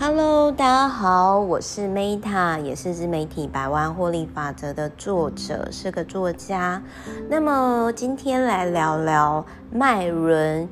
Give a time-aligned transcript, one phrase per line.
[0.00, 6.80] Hello，大家好，我是 Meta，也是自媒体百万获利法则的作者，是个作家。
[7.28, 10.68] 那么今天来聊聊脉轮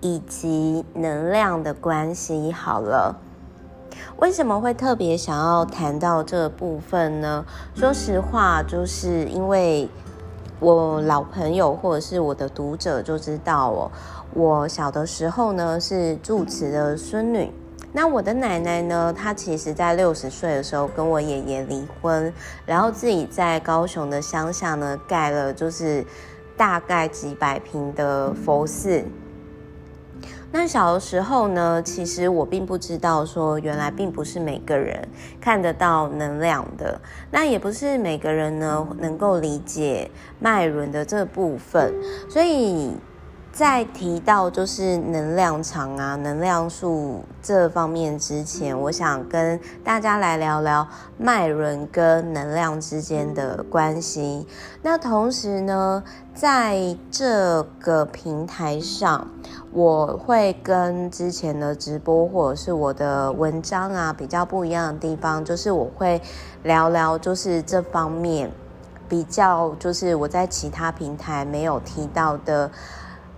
[0.00, 2.52] 以及能量的关系。
[2.52, 3.16] 好了，
[4.18, 7.44] 为什么会特别想要谈到这部分呢？
[7.74, 9.88] 说实话，就是因为。
[10.60, 13.90] 我老朋友或者是我的读者就知道哦，
[14.34, 17.48] 我小的时候呢是住持的孙女。
[17.90, 22.32] 那我的奶奶呢，她其实在六十岁的时候跟我爷爷离婚，
[22.66, 26.04] 然后自己在高雄的乡下呢盖了就是
[26.56, 29.02] 大概几百平的佛寺。
[30.52, 35.08] 那小的时候呢，其实我并不知道说，原来并不是每个人
[35.40, 37.00] 看得到能量的，
[37.30, 41.92] 那也不是每个人呢能够理解脉轮的这部分，
[42.28, 42.92] 所以。
[43.58, 54.46] 在提到就是能量场啊、能量树这方面之前，我想跟大家来聊聊脉轮跟能量之间的关系。
[54.80, 59.26] 那同时呢，在这个平台上，
[59.72, 66.22] 我会跟之前的直播或者是我的文章啊比较不一样的地方，就是我会
[66.62, 68.52] 聊聊就是这方面
[69.08, 72.70] 比较就是我在其他平台没有提到的。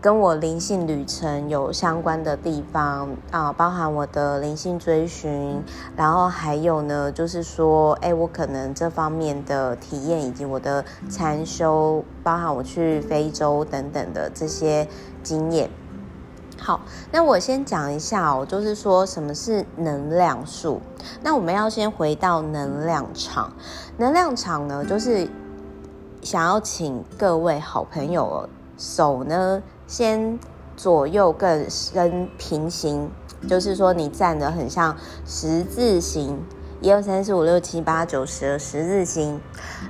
[0.02, 5.62] 跟我灵性旅程有相关的地方啊，包含我的灵性追寻，
[5.94, 14.88] 然后还有呢，就是说，哎，我可能这方面的体验，以及我的禅修，包含我去非洲等等的这些
[15.22, 15.68] 经验。
[16.58, 16.80] 好，
[17.12, 20.80] 那我先讲一下哦，就是说什么是能量树？
[21.22, 23.52] 那我们要先回到能量场。
[23.98, 25.28] 能量场呢，就是
[26.22, 29.62] 想要请各位好朋友手呢。
[29.90, 30.38] 先
[30.76, 33.10] 左右更深平行，
[33.48, 34.96] 就是说你站得很像
[35.26, 36.40] 十字形，
[36.80, 39.40] 一二三四五六七八九十十字形。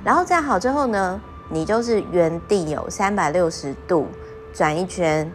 [0.03, 4.07] 然后站好之后呢，你就是原地有三百六十度
[4.51, 5.31] 转一圈。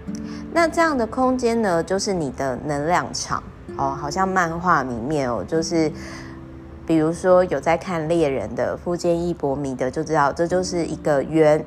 [0.53, 3.41] 那这样的空间呢，就是你的能量场
[3.79, 5.89] 哦，好像漫画里面哦，就是
[6.85, 11.65] 比如说有在看猎人的富坚义博迷的就知道，这就是一个圆。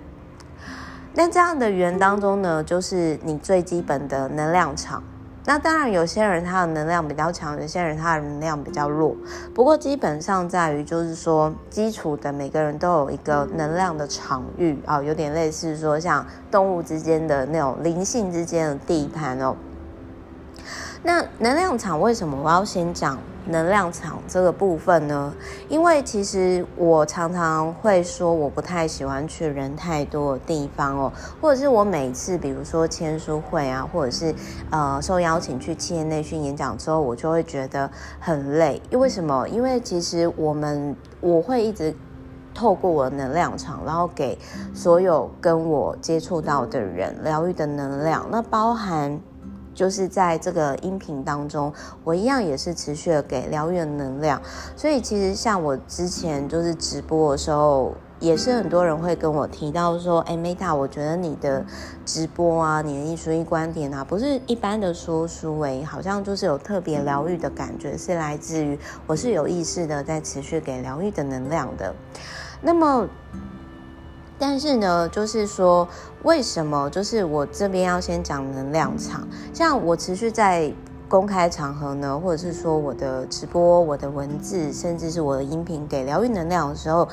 [1.14, 5.04] 那这样的圆当中呢，就是你最基本的能量场。
[5.46, 9.16] 那当然，有些人他的能量比较强，有些人他的能量比较弱。
[9.56, 19.56] 不过基本上在于，就是说基础的每个人都有一个能量的场域啊、有点类似说像动物之间的那种灵性之间的地盘哦。
[21.02, 23.18] 那能量场为什么我要先讲？
[23.46, 25.34] 能量场这个部分呢，
[25.68, 31.12] 因为其实我常常会说，我不太喜欢去人太多的地方哦，
[31.42, 34.34] 或者是我每次比如说签书会啊，或者是
[34.70, 37.90] 呃受邀请去企业内训演讲之后，我就会觉得
[38.20, 38.82] 很累。
[38.90, 39.48] 因为什么？
[39.50, 41.96] 因为其实我们我会一直
[42.54, 44.38] 透过我的能量场，然后给
[44.74, 49.20] 所有跟我接触到的人疗愈的能量，那包含。
[49.80, 51.72] 就是在这个音频当中，
[52.04, 54.42] 我一样也是持续的给疗愈的能量。
[54.76, 61.66] 所以其实像我之前就是直播的时候，也是很多人会跟我提到说：“哎，Meta，我觉得你的
[62.06, 71.96] 直播啊，你的艺术一观点啊，不是一般的说书，哎，好像就是有特别疗愈的感觉，是来自于我是有意识的在持续给疗愈的能量的。”
[72.62, 73.08] 那么。
[74.40, 75.86] 但是呢，就是说，
[76.24, 79.28] 为什么就是我这边要先讲能量场？
[79.54, 80.74] 像我持续在
[81.10, 87.06] 公开场合呢，或者是说我的直播、我的文字，甚至是我的音频给疗愈能量的时候，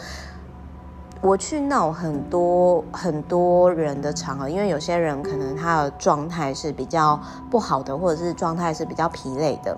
[1.20, 7.18] 我去闹很多很多人的场合，因为有些人可能他的状态是比较
[7.50, 9.76] 不好的，或者是状态是比较疲累的。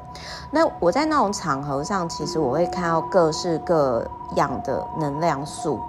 [0.51, 5.81] 那我在那种场合上，其实我会看到各式各样的能量素。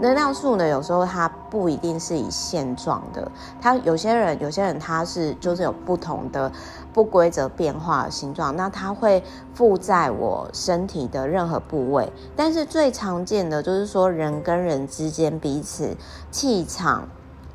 [0.00, 3.30] 能量素呢，有时候它不一定是以现状的，
[3.60, 6.50] 它有些人有些人他是就是有不同的
[6.92, 9.22] 不规则变化的形状，那它会
[9.54, 15.96] 附在我身体的任何部位，但是最常见的就是说人跟人之间彼此
[16.30, 17.08] 气场。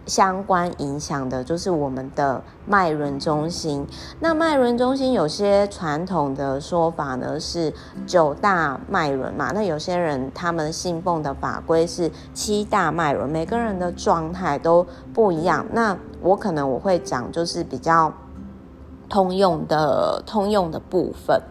[0.09, 3.85] 相关影响的就是我们的脉轮中心。
[4.19, 7.71] 那脉轮中心有些传统的说法呢是
[8.07, 15.65] 九大脉轮嘛，那有些人他们信奉的法规是七大脉轮，每个人的状态都不一样。
[15.71, 18.11] 那我可能我会讲就是比较
[19.09, 21.41] 通用的通用的部分，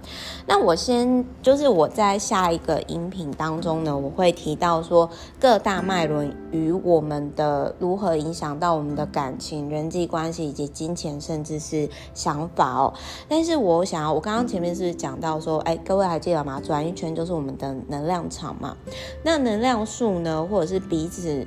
[0.47, 5.11] 那我先就是我在下一个音频当中呢，我会提到说
[5.41, 12.95] 各大脉轮与我们的如何影响到我们的感情、人际关系以及金钱，甚至是想法哦。
[13.29, 16.61] 但是我想要，我刚刚前面是讲到说，哎，各位还记得吗？
[16.61, 18.77] 转一圈就是我们的能量场嘛。
[19.25, 21.45] 那能量数呢，或者是彼此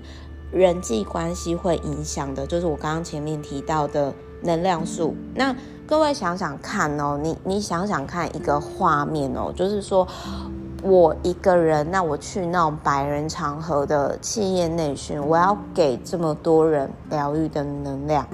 [0.51, 4.13] 人际关系会影响的，就是我刚刚前面提到的
[4.43, 5.15] 能量数。
[5.33, 5.55] 那
[5.91, 10.07] 各位想想看哦，你你想想看一个画面哦，就是说
[10.81, 18.25] 我一个人，那我去那种百人场合的企业内训，我要给这么多人疗愈的能量，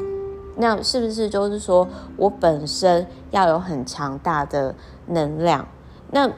[0.56, 4.75] 那是不是就是说我本身要有很强大的
[5.07, 5.68] 能量？
[6.12, 6.30] 那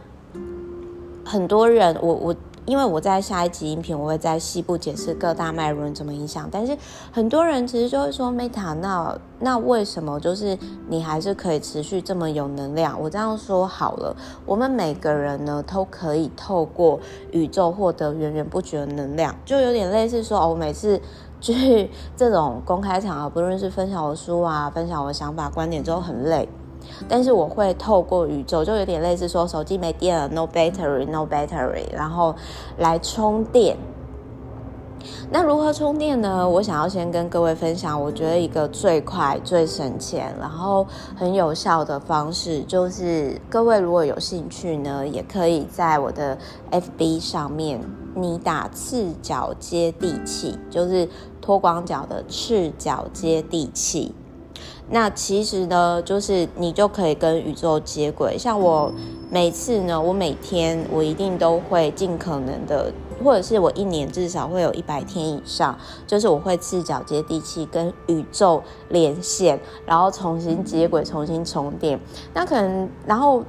[1.26, 2.36] 很多人，我我。
[2.70, 6.48] 因为我在下一集音频，我会在细部解释各大脉轮怎么影响。
[6.52, 6.78] 但是
[7.12, 10.56] 很多人其实就会说，Meta，那那为什么就是
[10.88, 13.02] 你还是可以持续这么有能量？
[13.02, 17.00] 我这样说好了，我们每个人呢都可以透过
[17.32, 21.02] 宇宙获得源源不绝的能量，就有点类似说，哦，我每次
[21.42, 26.48] 去这种公开场合，不论是分享我书啊，分享我的想法观点，之后很累。
[27.08, 32.36] 但是我会透过宇宙，就有点类似说手机没电了，no battery，no battery，然后
[32.78, 33.78] 来充电。
[35.32, 36.48] 那如何充电呢？
[36.50, 46.38] 我想要先跟各位分享，我觉得一个最快、最省钱，然后很有效的方式，就是各位如果有兴趣呢，也可以在我的
[46.72, 47.80] FB 上面，
[48.14, 51.08] 你打赤脚接地气，就是
[51.40, 54.14] 脱光脚的赤脚接地气。
[54.92, 58.38] 那其实呢，就是你就可以跟宇宙接轨。
[58.38, 58.92] 像我
[59.30, 62.92] 每次呢，我每天我一定都会尽可能的，
[63.24, 65.78] 或者是我一年至少会有一百天以上，
[66.08, 72.00] 就是我会赤脚接地气跟宇宙连线，然后重新接轨，重新充电。
[72.34, 73.44] 那可能，然后。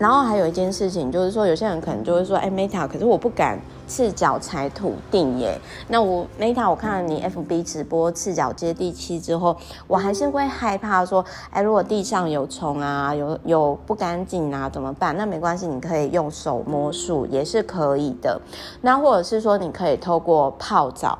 [0.00, 5.60] 然后还有一件事情，就是说有些人可能就会说，哎，Meta，可是我不敢赤脚踩土地耶。
[5.88, 9.54] 那我 Meta，我看了你 FB 直播赤脚接地气之后，
[9.86, 15.14] 我还是会害怕说，哎，如果地上有虫啊，有有不干净啊，怎么办？
[15.18, 18.40] 那没关系，你可以用手摸树也是可以的。
[18.80, 21.18] 那或者是说，你可以透过泡澡，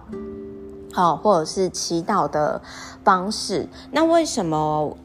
[0.94, 2.58] 好，或者是祈祷的
[3.04, 3.68] 方式。
[3.90, 4.96] 那为什么？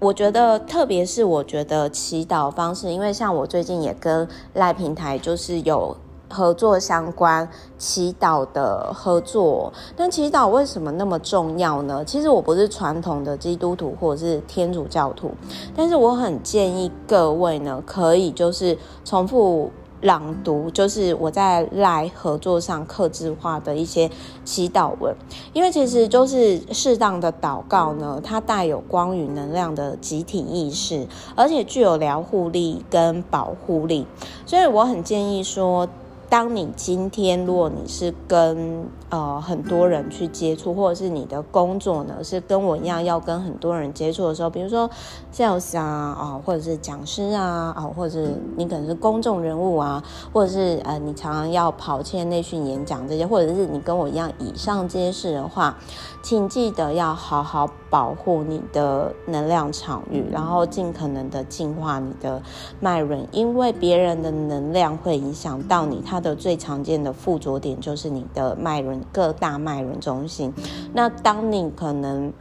[0.00, 5.94] 我觉得，特别是我觉得祈祷方式，因为像我最近也跟赖平台就是有
[6.30, 9.70] 合作相关祈祷的合作。
[9.94, 12.02] 但祈祷为什么那么重要呢？
[12.02, 15.32] 其实我不是传统的基督徒或者是天主教徒，
[15.76, 19.70] 但是我很建议各位呢，可以就是重复。
[20.00, 24.10] 朗读就是我在赖合作上刻字化的一些
[24.44, 25.14] 祈祷文，
[25.52, 34.06] 因为其实就是适当的祷告呢，它带有光与能量的集体意识，而且具有疗护力跟保护力，
[34.46, 35.88] 所以我很建议说。
[36.30, 44.88] 当你今天，如果你是跟呃很多人去接触，或者是你的工作呢是跟我一样要跟很多人接触的时候，比如说
[45.34, 50.00] sales 啊啊，或者是讲师啊啊，或者是你可能是公众人物啊，
[50.32, 55.76] 或者是呃你常常要跑签内训演讲这些，或者是你跟我一样以上这些事的话，
[56.22, 62.42] 请记得要好好保护你的能量场域，然后尽可能的净化你的
[62.78, 66.02] 脉轮，因为别人的能量会影响到你。
[66.04, 70.52] 它的最常见的附着点就是你的脉轮，各大脉轮中心。
[70.92, 72.32] 那当你可能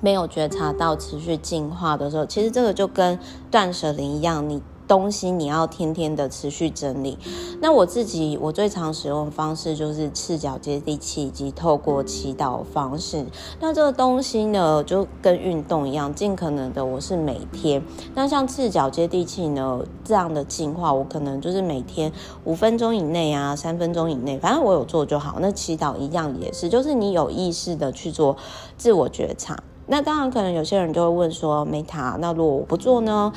[0.00, 3.18] 没有觉察到持续净化的时候，其实这个就跟
[3.50, 4.62] 断舍离一样，你。
[4.86, 7.18] 东西你要天天的持续整理。
[7.60, 13.24] 那我自己我最常使用的方式就是赤脚接地气，以及透过祈祷方式。
[13.60, 17.82] 那这个东西呢，就跟运动一样，尽可能的我是每天。
[18.14, 22.12] 那像赤脚接地气呢，这样的净化，我可能就是每天
[22.44, 25.38] 五分钟以内啊，三分钟以内，反正我有做就好。
[25.40, 28.36] 那祈祷一样也是，就是你有意识的去做
[28.76, 29.62] 自我觉察。
[29.86, 33.32] 那当然，可能有些人就会问说，Meta，那如果我不做呢？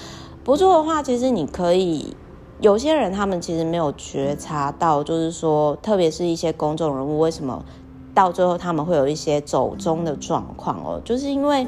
[0.48, 2.16] 不做的话，其实你可以。
[2.62, 7.66] 有些人他们其实没有觉察到，就是说，特别是一些公众人物，为什么
[8.13, 11.01] 到最后他们会有一些走中的状况哦？
[11.04, 11.68] 就是因为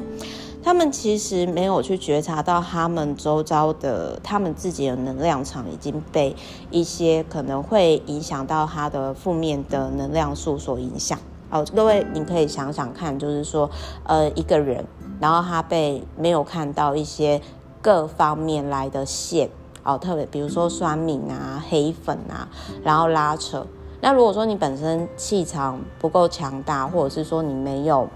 [0.62, 6.34] 他们其实没有去觉察到，他们周遭的他们自己的能量场已经被
[6.70, 11.18] 一些可能会影响到他的负面的能量素所影响。
[11.50, 13.68] 好，各位你可以想想看，就是说，
[14.04, 14.86] 呃，一个人，
[15.20, 17.42] 然后他被没有看到一些。
[17.82, 19.50] 各方面来的线
[19.82, 22.48] 哦，特别比如说酸敏啊、黑粉啊，
[22.82, 23.66] 然后拉扯。
[24.02, 28.08] 那如果说你本身气场不够强大，或者是说你没有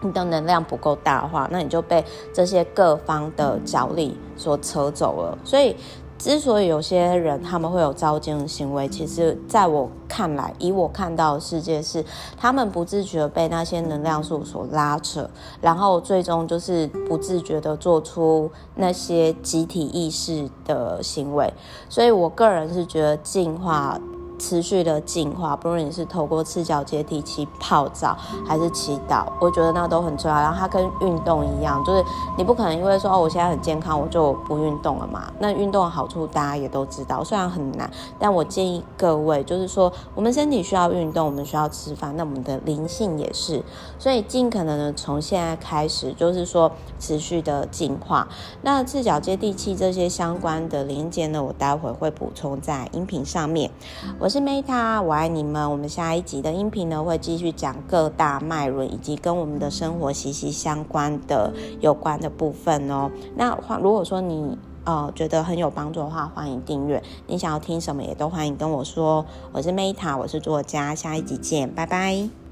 [0.00, 5.38] 你的能量不够大的话，那你就被这些各方的角力所扯走了。
[5.44, 5.76] 所以，
[6.24, 12.02] 之所以有些人他们会有糟践的行为，其实在我看来，以我看到的世界是，
[12.38, 15.28] 他们不自觉被那些能量素所拉扯，
[15.60, 21.52] 然后最终就是不自觉的做出那些集体意识的行为。
[21.90, 24.00] 所以我个人是觉得进化。
[24.44, 28.14] 持续的进化，不论你是透过赤脚接地气泡澡
[28.46, 30.36] 还是祈祷，我觉得那都很重要。
[30.36, 32.04] 然后它跟运动一样，就是
[32.36, 35.32] 你不可能因为说哦，我现在很健康，我就不运动了嘛。
[35.38, 43.62] 那运动的好处大家也都知道，虽然很难，但我建议各位，就是说我们身体需要运动，我们需要吃饭，那我们的灵性也是，
[43.98, 48.28] 所以尽可能的从现在开始，就是说持续的进化。
[48.60, 53.70] 那赤脚接地气这些相关的连接呢，我待会会补充在音频上面。
[54.18, 55.70] 我是 Meta，我爱你们。
[55.70, 63.08] 我们下一集的音频呢，会继续讲各大脉轮以及跟我们的生活息息相关的有关的部分哦。
[63.36, 67.00] 那如果说你呃觉得很有帮助的话，欢迎订阅。
[67.28, 69.24] 你想要听什么，也都欢迎跟我说。
[69.52, 72.43] 我是 Meta，我是作家，下一集见，拜拜。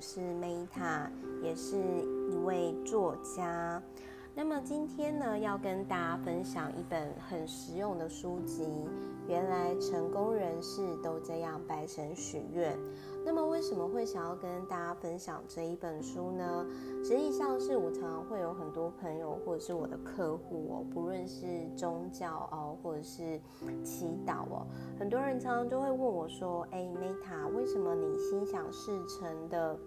[0.00, 1.08] 是 Meta。
[1.42, 1.78] 也是
[2.30, 3.82] 一位作家。
[4.34, 8.66] 那么今天呢，要跟大家分享一本很实用的书籍。
[9.26, 12.76] 原来成功人士都这样拜神许愿。
[13.24, 16.66] 那么为什么会想要跟大家分享这一本书呢？
[17.02, 23.40] 实际上是我常常会有很多朋友或者是我的客户哦，不论是宗教哦，或者是
[23.82, 24.66] 祈祷哦，
[24.98, 29.78] 很多人常常就会问我说：“哎，Meta，为什么你心想事成的？”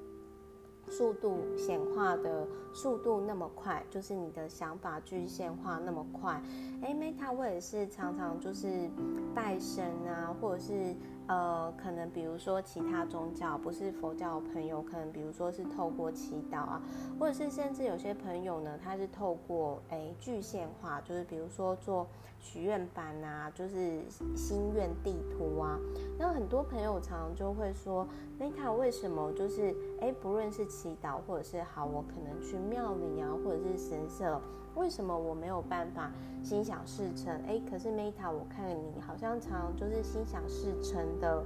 [0.89, 6.41] 速度显化的速度那么快，就是你的想法具现化那么快。
[6.81, 8.89] 诶，Meta，我也是常常就是
[9.33, 10.95] 拜神啊，或者是
[11.27, 16.81] 呃，可能比如说其他宗教，不是佛教的朋友，可能比如说是透过祈祷啊，
[17.19, 22.07] 或者是甚至有些朋友呢，他是透过诶具现化，就是比如说做。
[22.45, 24.01] 许愿板啊，就是
[24.35, 25.79] 心愿地图啊。
[26.19, 28.05] 那很多朋友常常就会说
[28.37, 34.37] ，Meta 为什么就是哎，不论是祈祷或者是好，我可能去庙里啊，或者是神社，
[34.75, 36.11] 为什么我没有办法
[36.43, 37.33] 心想事成？
[37.47, 41.41] 哎，可是 Meta，我看你好像常就是心想事成的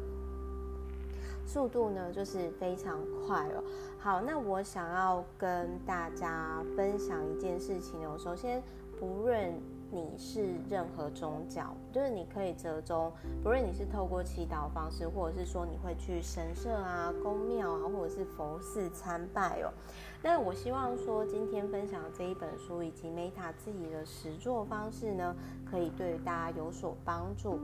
[1.45, 2.97] 速度呢，就是非常
[3.27, 3.63] 快哦。
[3.99, 8.17] 好，那我想要跟大家分享一件事情哦。
[8.17, 8.63] 首先，
[8.99, 9.53] 不论
[9.89, 19.71] 你是任何宗教，就是你可以折中，不论你是透过祈祷方式，或者是说你会去神社啊、宫庙啊，或者是佛寺参拜哦。
[20.21, 25.35] 那我希望说，今天分享这一本书以及 Meta 自己的实作方式呢，
[25.69, 27.59] 可以对大家有所帮助。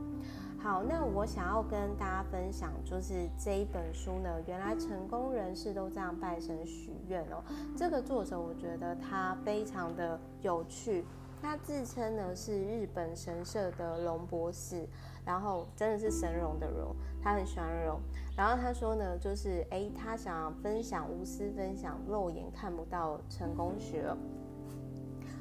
[0.60, 7.44] 好，那我想要跟大家分享，就是这一本书呢，原来成功人士都这样拜神许愿哦。
[7.75, 11.03] 这个作者我觉得他非常的有趣。
[11.43, 14.88] 他自称呢是日本神社的龙博士，
[15.25, 18.00] 然后真的是神龙的龙，他很喜欢龙。
[18.38, 24.05] 然后他说呢，就是诶，他想分享无私分享肉眼看不到成功学。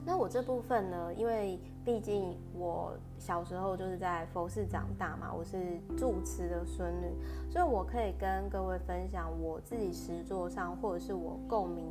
[0.04, 7.14] 那我这部分呢，因为毕竟我小时候就是在佛寺长大嘛，我是住持的孙女，
[7.48, 11.86] 所以我可以跟各位分享我自己实作上或者是我共鸣。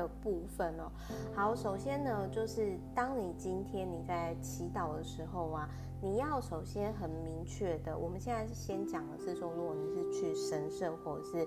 [0.00, 0.90] 的部分哦，
[1.34, 5.68] 好，首先呢，就是当你今天你在祈祷的时候啊，
[6.00, 11.46] 你要首先很明确的，我们现在是先讲的是说，如果你是去神社或者是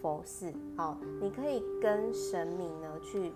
[0.00, 3.32] 佛寺，好，你可以跟神明呢去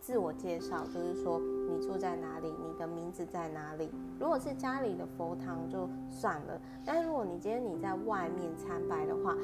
[0.00, 3.88] 自我介绍，就是说你住在哪里，你的名字在哪里。
[4.18, 9.36] 如果是家里的佛堂就算了，但如果你今天你在外面参拜的话，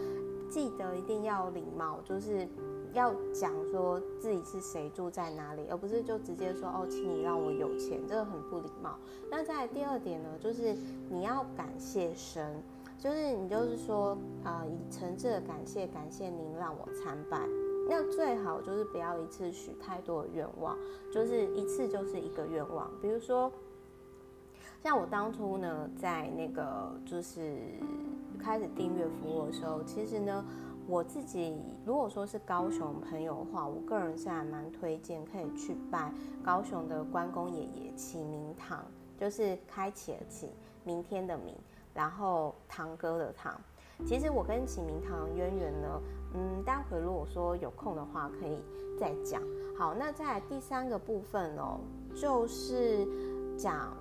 [0.50, 2.48] 记得一定要礼貌，就是。
[2.94, 8.96] 要讲说自己是谁，住在哪里，而不是就直接说哦，请你让我有钱，这个很不礼貌。
[9.30, 10.74] 那再来第二点呢，就是
[11.10, 12.62] 你要感谢神，
[12.98, 17.40] 就是你就是说啊、以诚挚的感谢，感谢您让我参拜。
[17.88, 20.78] 那最好就是不要一次许太多的愿望，
[21.12, 22.90] 就是一次就是一个愿望。
[23.02, 23.50] 比如说，
[24.82, 27.56] 像我当初呢，在那个就是
[28.38, 30.44] 开始订阅服务的时候，其实呢。
[30.86, 36.12] 我自己如果说是高雄朋友的话，我个人是还蛮推荐可以去拜
[36.44, 38.84] 高雄的关公爷爷启明堂，
[39.18, 40.50] 就是开启的启，
[40.84, 41.54] 明天的明，
[41.94, 43.58] 然后堂哥的堂。
[44.04, 46.00] 其实我跟启明堂渊源呢，
[46.34, 48.58] 嗯，待会如果说有空的话可以
[48.98, 49.40] 再讲。
[49.78, 51.78] 好，那再来第三个部分哦，
[52.14, 53.06] 就是
[53.56, 53.96] 讲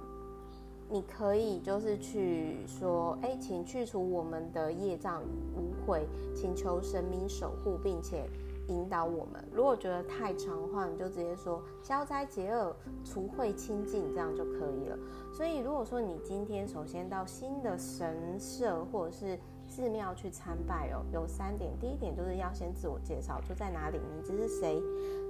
[0.94, 6.02] 你可以就是去说，哎，请去除我们的业障与污秽，
[6.36, 8.30] 请求神明守护，并且
[8.68, 9.44] 引导我们。
[9.52, 14.96] 如果觉得太长的话，你就直接说消灾解厄、除秽清净，这样就可以了。
[15.34, 21.72] 所以，如果说你今天首先到新的神社或者是寺庙去参拜哦，有三点。
[21.80, 24.80] 第一点就是要先自我介绍，住在哪里，名字是谁。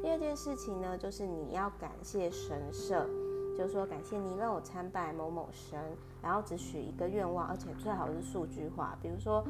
[0.02, 3.08] 第二件事情呢，就是你要感谢神社。
[3.58, 5.80] 就是说，感谢您让我参拜某某神，
[6.22, 8.98] 然后只许一个愿望，而且最好是数据化。
[9.02, 9.44] 比如说，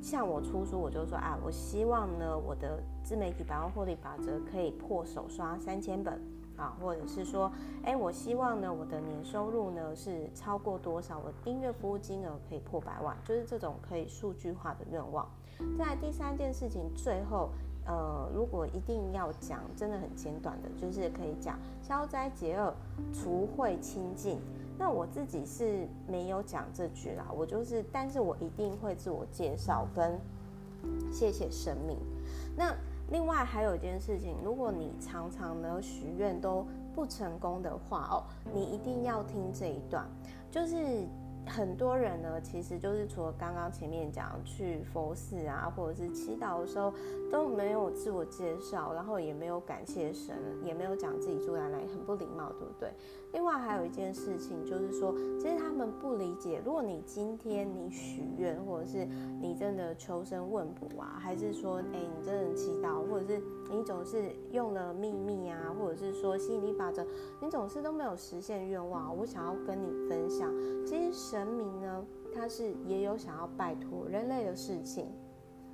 [0.00, 6.20] 像我出书，我就说啊，我希望呢，我的自媒体百万获利法则可以破手刷三千本
[6.56, 7.50] 啊，或者是说，
[7.82, 15.28] 哎，我希望呢，我的年收入呢是超过多少，我的订阅服务金额可以破百万，就是这种可以数据化的愿望。
[15.76, 17.50] 在第三件事情，最后。
[17.88, 22.72] 呃，如果一定要讲，真的很简短的，就是可以讲消灾解厄、
[23.12, 24.38] 除秽清净。
[24.78, 30.20] 那我自己是没有讲这句啦，我就是，但是我一定会自我介绍跟
[31.10, 31.96] 谢谢神明。
[32.54, 32.72] 那
[33.10, 40.06] 另外还有一件事情，如果你常常呢许愿都不成功的话哦，你一定要听这一段，
[40.50, 41.08] 就是。
[41.48, 46.92] 很多人呢，其实就是除了刚刚前面讲去佛寺啊，或者是祈祷的时候，
[47.30, 52.92] 都没有自我介绍，然后也没有感谢神，也没有讲自己住在哪里，很不礼貌，对不对？
[53.32, 59.06] 另外还有一件事情就是说，其实他们不理解，如果你今天你许愿，或者是
[59.40, 67.06] 你真的求神问卜啊，还是说，哎，你真的祈祷，或者是你总是用了秘密啊，或者是说吸引力法则，
[67.42, 70.50] 你总是都没有实现愿望，我想要跟你分享，
[70.86, 71.58] 其实神。
[71.58, 75.10] 明呢，他是也有想要拜托人类的事情，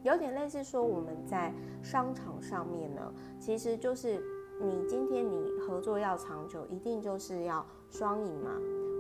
[0.02, 4.18] 有点类似说我们在商场上面呢，其实就是
[4.64, 8.50] 你今天你合作要长久，一定就是要双赢嘛。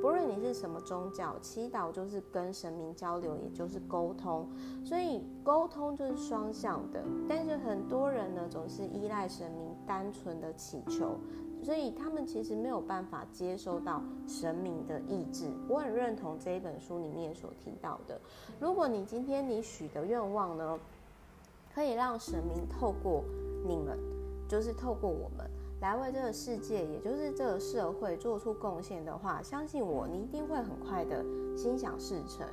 [0.02, 4.46] 不论你是什么宗教，祈祷就是跟神明交流，也就是沟通，
[4.84, 7.02] 所以沟通就是双向的。
[7.26, 11.18] 但是很多人呢，总是依赖神明，单纯的祈求。
[11.62, 15.46] 所以他们其实没有办法接收到神明的意志。
[15.66, 18.20] 我很认同这一本书里面所提到的。
[18.60, 20.78] 如果你今天你许的愿望呢，
[21.74, 23.24] 可以让神明透过
[23.66, 23.98] 你们，
[24.46, 25.50] 就是透过我们
[25.84, 31.22] 来为这个世界，也就是这个社会做出贡献的话，相信我，你一定会很快的
[31.54, 32.46] 心想事成。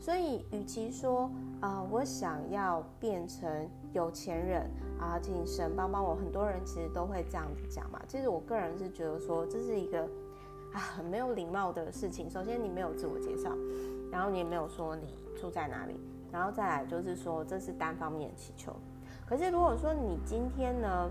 [0.00, 4.62] 所以，与其说啊、我想要变成有钱人
[4.98, 8.00] 啊，请神帮帮我，很多人其实都会这样子讲嘛。
[8.08, 10.00] 其实我个人是觉得说，这是一个
[10.72, 12.30] 啊很没有礼貌的事情。
[12.30, 13.50] 首先，你没有自我介绍，
[14.10, 15.94] 然后你也没有说你住在哪里，
[16.32, 18.74] 然后再来就是说这是单方面的祈求。
[19.26, 21.10] 可是如果说你今天呢，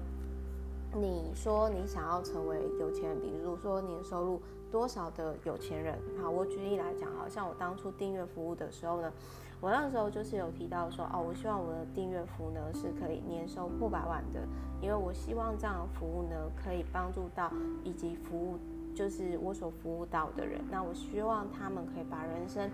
[0.96, 4.40] 你说你想要成为有钱人，比如说年收入
[4.72, 5.98] 多少的有钱人？
[6.22, 9.12] 好，我举例来讲，好像我当初订阅服务的时候呢，
[9.60, 14.42] 我那时候就是有提到说，哦，我希望我的订阅服务呢是可以年收破百万的，
[14.82, 17.52] 因为我希望这样的服务呢可以帮助到
[17.84, 18.60] 以及服务
[18.94, 22.70] 就是我所服务到的人，那我希望他们可以把人生。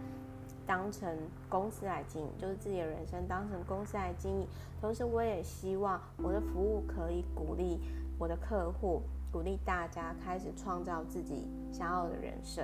[0.68, 1.18] 当成
[1.50, 4.48] 公司来经营，就是自己的人生当成公司来经营。
[4.80, 7.80] 同时，我也希望我的服务可以鼓励
[8.20, 9.02] 我的客户，
[9.32, 12.64] 鼓励大家开始创造自己想要的人生。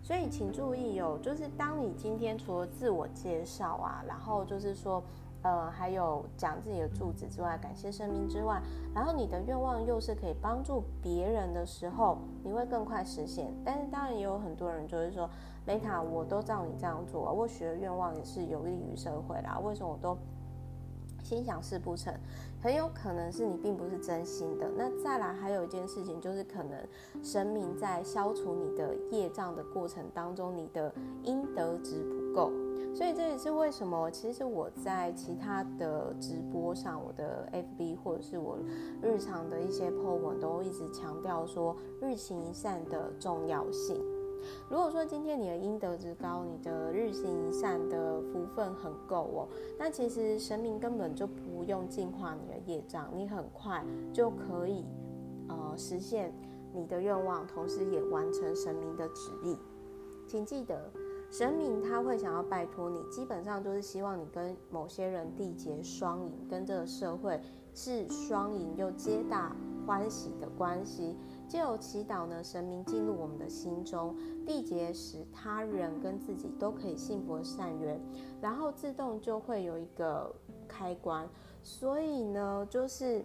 [0.00, 5.02] 所以，请注意哦，就是当你今天除了自我介绍啊，然后就是说。
[5.42, 8.60] 呃，还有讲自己的住址之外，感谢神明之外，
[8.92, 13.54] 然后你的愿望又是可以帮助别人的时候，你会更快实现。
[13.64, 15.30] 但是当然也有很多人就是说
[15.64, 20.18] ，Meta，我都照你这样做，我许的愿望也是有利于社会啦，为什么我都
[21.22, 22.12] 心想事不成？
[22.66, 24.68] 很有可能是你并不是真心的。
[24.76, 26.76] 那再来还有一件事情，就是可能
[27.22, 32.50] 神明在消除你的业障的过程当中，你的阴德值不够。
[32.92, 38.58] 所以这也是为什么，其实我在其他的直播上，我的 FB 或者是我
[39.00, 44.02] 日常的一些 po 文，都一直强调说日行一善的重要性。
[44.68, 54.84] 如果说今天你的阴德值高，你的日行一善的福分很够哦，那其实神明根本就不用净化你的业障，你很快就可以
[55.48, 56.32] 呃实现
[56.72, 59.56] 你的愿望，同时也完成神明的旨意。
[60.26, 60.90] 请记得。
[61.28, 67.40] 神明他会想要拜托你，基本上就是希望你跟某些人缔结双赢，跟这个社会
[67.74, 69.54] 是双赢又皆大
[69.84, 71.16] 欢喜的关系。
[71.48, 78.00] 借由祈祷呢，神明进入我们的心中，缔结使他人跟自己都可以幸福善缘，
[78.40, 80.34] 然后自动就会有一个
[80.66, 81.28] 开关。
[81.62, 83.24] 所以呢，就是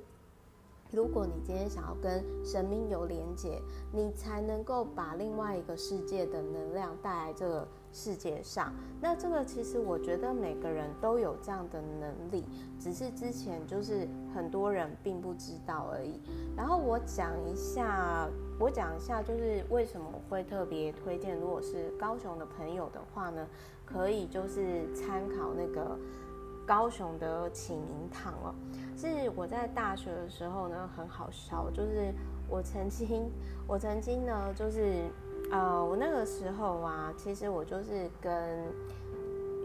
[0.91, 3.61] 如果你今天想要跟神明有连接，
[3.93, 8.73] 你才能够把另外一个世界的能量带来这个世界上。
[9.01, 12.45] 那这个其实我觉得每个人都有这样的能力，
[12.79, 16.19] 只是之前就是很多人并不知道而已。
[16.55, 18.27] 然后我讲一下，
[18.59, 23.47] 我讲一下就是为什么会特别推荐，如果是高雄的朋友的话呢，
[23.85, 25.97] 可以就是参考那个。
[26.63, 28.53] 高雄的启明堂哦，
[28.95, 32.13] 是我在大学的时候呢，很好笑，就是
[32.47, 33.29] 我曾经，
[33.67, 35.09] 我曾经呢，就是
[35.51, 38.63] 呃，我那个时候啊，其实我就是跟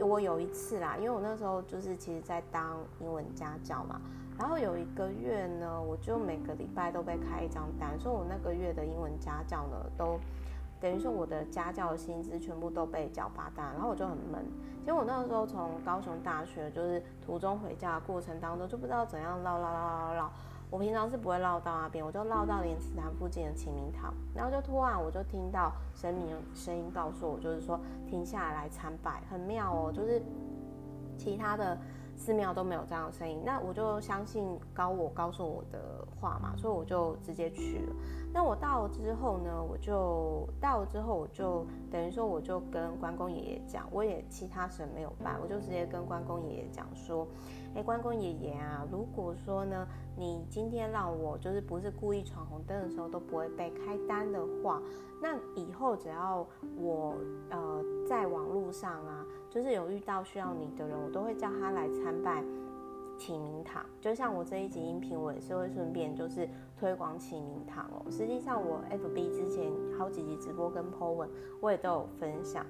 [0.01, 4.01] 我有一次啦，因为我那时候就是其实在当英文家教嘛，
[4.39, 10.19] 然后有一个月呢，我就每个礼拜都被开一张单，所以我那个月的英文家教呢都。
[10.79, 14.45] 等于说我的家教的薪资全部都被缴罚单，然后我就很闷。
[14.81, 20.31] 其实我那个时候从高雄大学，就是途中回家的过程当中，就不知道怎样唠唠唠唠唠。
[20.77, 30.23] 我平常是不会绕到那边，我就绕到莲池潭附近的启明堂，然后就突然我就听到神明的声音告诉我，就是说停下来来参拜，很妙哦，就是
[31.17, 31.79] 其他的。
[32.19, 37.95] 寺庙都没有这样的声音，那我就相信高我告诉我的话嘛，所以我就直接去了。
[38.33, 47.29] 那我到了之后呢，我就到了之后，我就等于说，我就跟关公爷爷讲，我也其他神没有拜，我就直接跟关公爷爷讲说，
[47.77, 49.87] 哎，关公爷爷啊，如果说呢，
[50.17, 54.83] 你今天让我就是不是故意闯红灯的时候都不会被开单的话，
[55.23, 56.47] 那以后只要
[56.79, 57.15] 我
[57.51, 59.25] 呃在网络上啊。
[59.49, 62.45] 就是有遇到需要你的人，我都会叫他来参拜
[63.17, 63.83] 启明堂。
[64.03, 66.47] 就像我这一集音频，我也是会顺便就是
[66.79, 68.05] 推广启明堂哦。
[68.11, 71.31] 实际上，我 FB 之前好几集直播跟 po 文，
[71.63, 72.67] 我也都有分享。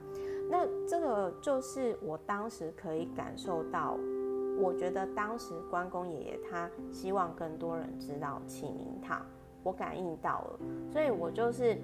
[0.49, 3.99] 那这个就是我当时可以感受到，
[4.59, 9.25] 我觉得当时关公爷爷他希望更多人知道启明堂，
[9.63, 10.59] 我感应到了，
[10.93, 11.77] 所以我就是。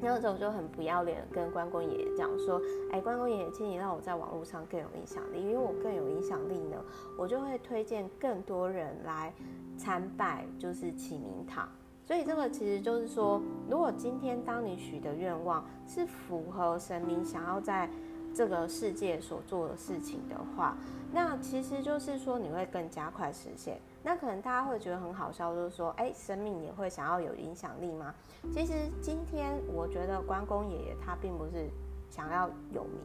[0.00, 2.60] 那时候就很不要脸，跟关公爷爷讲说
[2.92, 6.76] ：“哎，关公爷爷，请你让我在网络上更有影响力，因为我更有影响力呢，
[7.16, 9.32] 我就会推荐更多人来
[9.78, 11.66] 参拜，就是启明堂。
[12.04, 17.88] 所以这个其实就是说，如果今天当你许的愿望是符合神明想要在
[18.34, 20.76] 这个世界所做的事情的话，
[21.12, 23.80] 那其实就是说你会更加快实现。
[24.02, 28.12] 那可能大家会觉得很好笑，就是说，哎，生命也会想要有影响力吗？
[28.52, 31.70] 其实今天我觉得关公爷爷他并不是
[32.10, 33.00] 想要有名，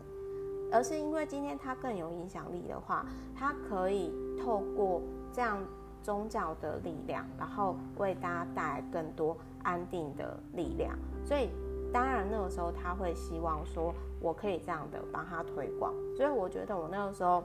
[0.73, 3.05] 而是因为今天他更有影响力的话，
[3.37, 4.11] 他可以
[4.43, 5.63] 透过这样
[6.01, 10.97] 宗教的力量，然后为大家带来更多安定的力量。
[11.23, 11.49] 所以
[11.93, 13.93] 当然那个时候他会希望说。
[14.21, 17.43] 我可以这样的帮他推广，所以我觉得我那个时候，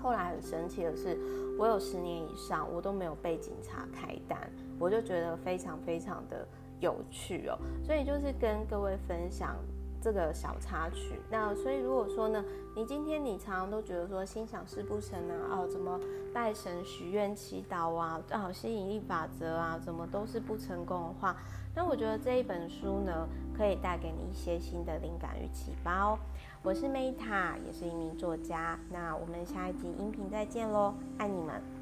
[0.00, 1.18] 后来很神奇的是，
[1.58, 6.46] 我有十年以上我都没有被警察开单，我就觉得非常非常的
[6.78, 9.56] 有趣哦，所以就是跟各位分享
[10.00, 11.20] 这个小插曲。
[11.30, 12.42] 那所以如果说呢，
[12.74, 16.00] 你今天你常常都觉得说心想事不成啊，哦，怎么
[16.32, 21.36] 拜神许愿祈祷啊，哦，吸引力法则啊，怎么都是不成功的话，
[21.82, 26.18] 那我觉得这一本书呢，可以带给你一些新的灵感与启发哦。
[26.62, 28.78] 我是 Meta，也是一名作家。
[28.92, 31.79] 那我们下一集音频再见喽，爱你们。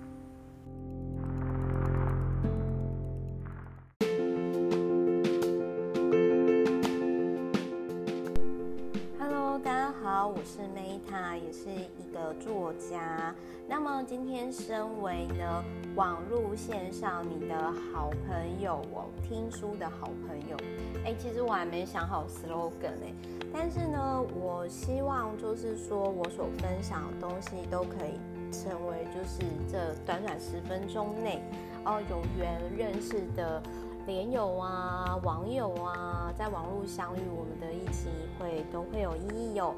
[9.65, 13.35] 大家好，我是 Meta，也是一个作家。
[13.67, 15.65] 那么今天身为呢
[15.97, 20.57] 网络线上你的好朋友哦，听书的好朋友。
[21.05, 23.13] 哎，其实我还没想好 slogan 哎，
[23.53, 28.21] 但是呢，我希望就是说我所分享的东西都可以
[28.53, 31.43] 成为就是这短短十分钟内
[31.85, 33.61] 哦有缘认识的
[34.09, 39.75] 连友啊、网友啊，在网络相遇，我们的一起会都会有意义哟。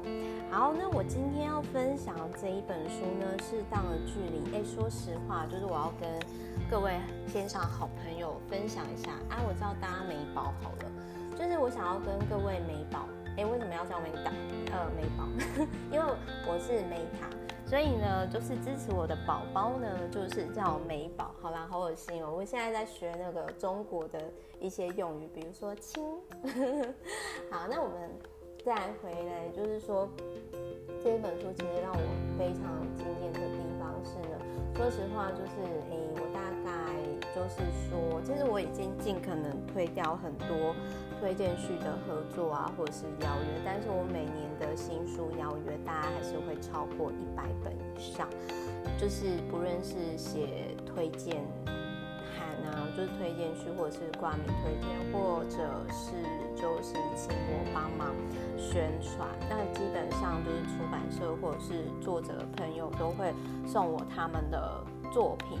[0.49, 4.55] 好，那我今天要分享这一本书呢，适当的距离。
[4.55, 6.09] 哎，说实话，就是我要跟
[6.69, 9.11] 各位线上好朋友分享一下。
[9.27, 10.85] 啊，我知道大家没宝好了。
[11.37, 13.03] 就是我想要跟各位美宝，
[13.35, 14.31] 哎，为什么要叫美宝？
[14.71, 15.27] 呃，美宝，
[15.91, 16.05] 因为
[16.47, 17.27] 我是美塔，
[17.71, 21.33] 所以呢，就是支持我的宝宝呢，就是叫美宝。
[21.41, 22.29] 好啦，好恶心哦！
[22.29, 24.19] 我现在在学那个中国的
[24.59, 26.03] 一些用语，比如说亲。
[27.49, 28.09] 好，那我们
[28.65, 30.05] 再回来，就是说
[31.01, 31.99] 这一本书其实让我
[32.37, 32.61] 非常
[32.97, 34.35] 惊艳的地方是呢，
[34.75, 35.55] 说实话，就是
[35.91, 36.91] 诶，我大概
[37.35, 37.57] 就是
[37.89, 40.75] 说，其实我已经尽可能推掉很多。
[41.21, 48.27] 推荐序的合作啊，或者是邀约，但是我每年的新书邀约，大家还是会超过一百本以上。
[48.97, 51.45] 就是不论是写推荐
[52.33, 55.57] 函啊、就是推荐序，或者是挂名推荐，或者
[55.93, 56.25] 是
[56.59, 58.15] 就是请我帮忙
[58.57, 59.29] 宣传。
[59.47, 63.31] 那基本上就是出版社或者是作者朋友都会
[63.67, 65.59] 送我他们的作品，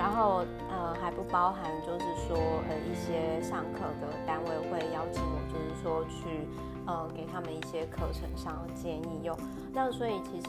[0.00, 6.48] 然后呃还不包含就是说呃一些上课的单位会邀请我，就是说去
[6.86, 9.36] 呃给他们一些课程上的建议用。
[9.74, 10.48] 那所以其实。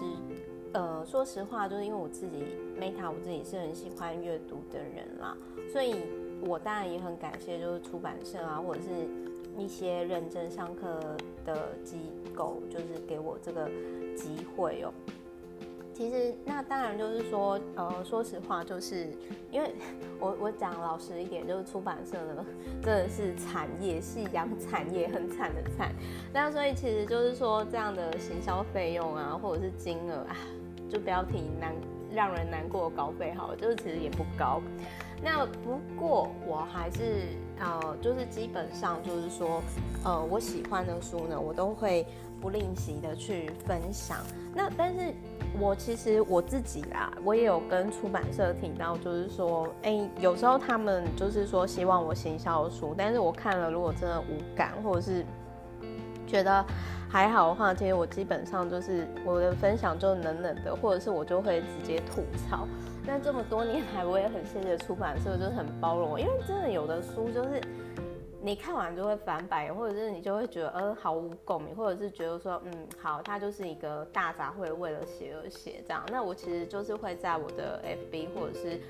[0.73, 2.45] 呃，说实话，就是因为我自己
[2.79, 5.35] Meta，我自己是很喜欢阅读的人啦，
[5.69, 5.95] 所以
[6.41, 8.89] 我当然也很感谢，就是出版社啊，或者是
[9.57, 10.97] 一些认真上课
[11.43, 11.97] 的机
[12.33, 13.69] 构，就是给我这个
[14.15, 14.93] 机会哦。
[15.93, 19.07] 其实那当然就是说，呃，说实话，就是
[19.51, 19.71] 因为
[20.19, 22.45] 我我讲老实一点，就是出版社呢
[22.81, 25.93] 真的是产业，夕阳产业，很惨的惨。
[26.33, 30.35] 那所以其实就是说，这样的行销费用啊，或者是金额啊。
[30.89, 31.73] 就不要提难
[32.13, 34.61] 让人难过的稿费好了，就是其实也不高。
[35.23, 39.63] 那不过我还是呃，就是基本上就是说，
[40.03, 42.05] 呃，我喜欢的书呢，我都会
[42.41, 44.17] 不吝惜的去分享。
[44.53, 45.13] 那但是
[45.59, 55.23] 我其实我自己啦，我也有跟出版社提到，就是说，哎、有时候他们就是说希望我行销书，但是我看了如果真的无感，或者是
[56.25, 56.65] 觉得。
[57.11, 62.65] 还好的话，其实我基本上就是我的分享就冷冷的，或者是我就会直接吐槽。
[63.05, 67.61] 那这么多年来，我也很谢谢出版社，就是很包容我，因为真的有的书就是
[68.43, 76.03] 你看完就会翻白，或者是你就会觉得呃毫无共鸣，或者是觉得说嗯好，它就是一个大杂烩，为了写而写这样。
[76.11, 78.81] 那我其实就是会在我的 FB 或者是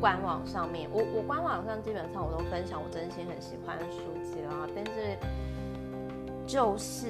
[0.00, 5.16] 官网上面，我我官网上基本上我都分享我真心很喜欢的书籍啦，但是。
[6.46, 7.08] 就是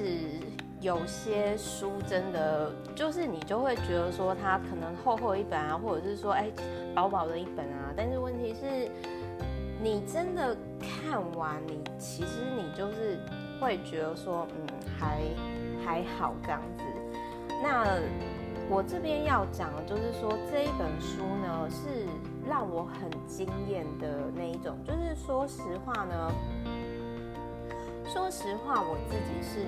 [0.79, 6.49] 有些书真的，就是你就会觉得说它可能厚厚一本啊，或者是说哎
[6.95, 8.89] 薄薄的一本啊，但是问题是，
[9.85, 13.19] 你真的看完，你其实你就是
[13.61, 14.67] 会觉得说，嗯，
[14.97, 15.21] 还
[15.85, 16.83] 还好这样子。
[17.61, 17.85] 那
[18.67, 22.07] 我这边要讲的就是说，这一本书呢是
[22.49, 26.31] 让我很惊艳的那一种，就是说实话呢。
[28.07, 29.67] 说实话，我自己是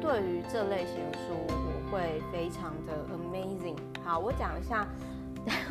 [0.00, 3.76] 对于这类型的书，我会非常的 amazing。
[4.04, 4.86] 好，我讲一下，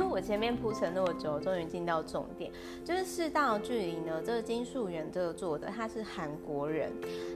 [0.10, 2.52] 我前面铺陈那么久，终于进到重点，
[2.84, 4.22] 就是适当距离呢。
[4.26, 6.92] 这个金素媛这个做的，他是韩国人，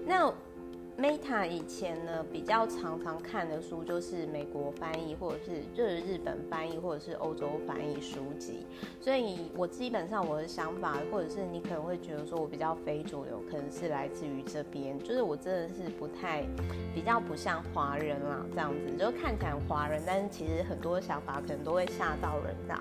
[0.06, 0.34] 那。
[0.98, 8.66] Meta 以前呢，比较常常看的书就是美国翻译，或者是就是日本翻译，或者是欧洲翻译书籍。
[9.02, 16.46] 所以我基本上我的想法，或者是你可能会觉得说我比较非主流，可能是来自于这边，就是我真的是不太
[16.94, 22.76] 比较不像华人啦，这样子就看起来华人，但是其实很多想法可能都会吓到人的。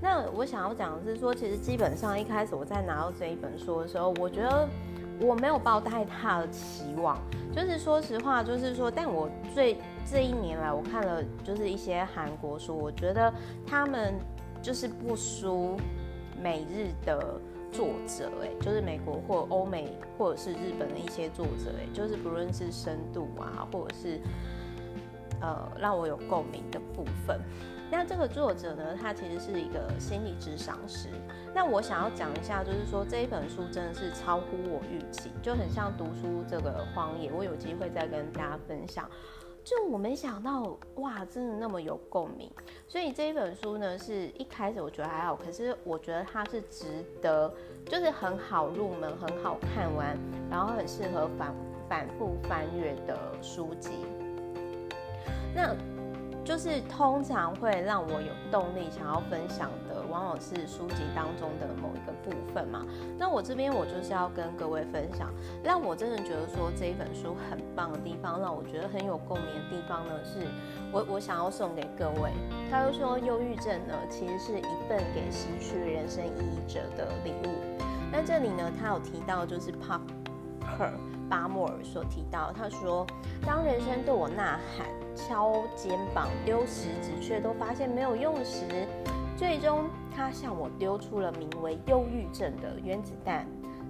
[0.00, 4.68] 那我想要讲的是说，其实基本上一开始我在拿到这一本书的时候，我觉得。
[5.20, 7.18] 我没有抱太大的期望，
[7.52, 9.76] 就是说实话，就是说，但我最
[10.10, 13.32] 这一年来，我看了就是一些韩国书，我觉得
[13.66, 14.14] 他们
[14.62, 15.76] 就是不输
[16.40, 17.40] 美日的
[17.72, 24.20] 作者，哎，就是美国或欧美或者是日本的一些作者，哎，就是不论是深度啊，或者是
[25.40, 27.40] 呃让我有共鸣的部分。
[27.90, 31.08] 那这个作者呢，他其实是一个心理智商师。
[31.54, 37.32] 那我想要讲一下，就是说这一本书真的是超乎我预期，就很像读书这个荒野。
[37.32, 39.08] 我有机会再跟大家分享，
[39.64, 42.50] 就我没想到，哇，真的那么有共鸣。
[42.86, 47.52] 所以这一本书呢，是一开始我觉得还好，可是我觉得它是值得，
[47.86, 50.14] 就是很好入门、很好看完，
[50.50, 51.54] 然后很适合反
[51.88, 54.04] 反复翻阅的书籍。
[55.54, 55.74] 那。
[56.48, 62.86] 就是通常会让我有动力想要分享的，往往是书籍当中的某一个部分嘛。
[63.18, 65.30] 那我这边我就是要跟各位分享，
[65.62, 70.40] 让我真的觉得说这一本书很棒的地方，让我觉得很有共鸣的地方呢，是
[70.90, 72.32] 我我想要送给各位。
[72.70, 77.52] 他就说，忧郁症呢，其实是一份给失去人生意义者的礼物。
[78.10, 80.92] 那这里呢，他有提到就是 Parker
[81.28, 83.06] 巴莫尔所提到，他说，
[83.44, 84.97] 当人生对我呐喊。
[85.26, 88.64] 敲肩膀、丢食指，却都发现没有用时，
[89.36, 93.46] 最终他向我丢出了名为忧郁症的原子弹。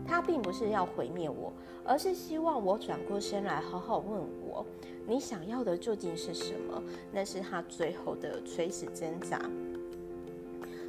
[0.07, 1.53] 他并不是要毁灭我，
[1.85, 4.65] 而是希望我转过身来，好好问我：
[5.07, 6.83] 你想要的究竟是什么？
[7.13, 9.39] 那是他最后的垂死挣扎。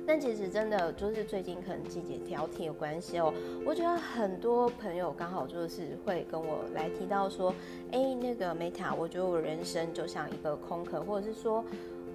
[0.10, 3.32] 但其实真的就是最近可能季节交替有关系哦，
[3.64, 7.54] 我觉得很多朋友刚好就是会跟我来提到说，
[7.92, 11.64] 哎，那个 Meta，我觉得我人生就像一个空壳，或者是说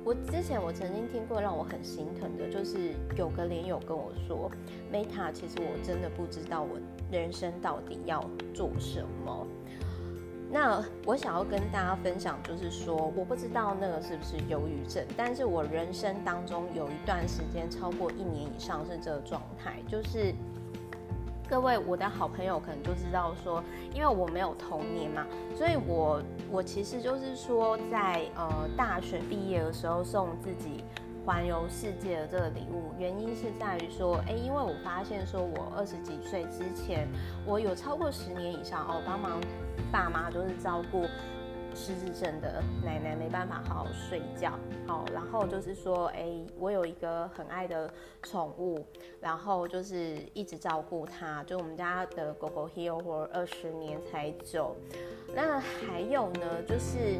[0.02, 4.50] 我之前我曾经听过让我很心疼的，就是有个连友跟我说
[4.92, 6.70] ，Meta，其实我真的不知道我
[7.12, 9.46] 人生到底要做什么。
[10.54, 20.32] 那我想要跟大家分享，就是说，我不知道那个是不是忧郁症，但是我人生当中有一段时间超过一年以上是这个状态，就是。
[21.46, 23.62] 各位，我的好朋友可能就知道说，
[23.92, 30.82] 因为我没有童年嘛，所以我我其实就是说在，呃大学毕业的时候送自己
[31.24, 37.08] 环游世界的这个礼物，原因是在于说，哎，因为我发现说我二十几岁之前，
[37.46, 39.40] 我有超过十年以上哦，帮忙
[39.90, 41.06] 爸妈就是照顾。
[41.76, 44.52] 失智症的奶奶没办法好好睡觉，
[44.86, 46.24] 好，然后就是说，哎，
[46.56, 48.86] 我有一个很爱的宠物，
[49.20, 54.76] 然后就是一直照顾它，就我们家的狗狗 Heal 活二十年才走。
[55.34, 57.18] 那还有呢，就是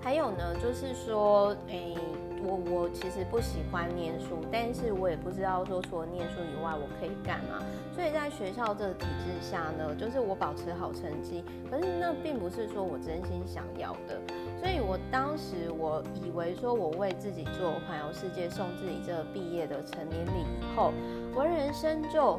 [0.00, 1.94] 还有呢，就是说，哎。
[2.40, 7.58] 我我其实不喜欢念书，但是我也不知道说除了念书以外我可以干嘛。
[7.92, 14.20] 所以在学校这个体制下呢，就是我保持好成绩，可是那并不是说我真心想要的。
[14.60, 20.30] 所以我当时我以为说我为自己做环游世界，送自己这个毕业的成年礼
[20.60, 20.92] 以后，
[21.34, 22.38] 我人生就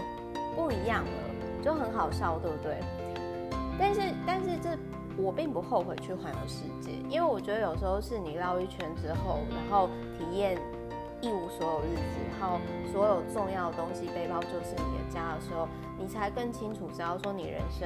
[0.56, 2.78] 不一样了，就很好笑，对不对？
[3.78, 4.70] 但是但是这。
[5.22, 10.58] 我并不后悔去环游世界，因为我觉得有时候是你绕一圈之后，然后体验
[11.22, 12.58] 一无所有日子，然后
[12.92, 17.86] 所有重要的东西，背包就是你的家的时候，你才更清楚知道说你人生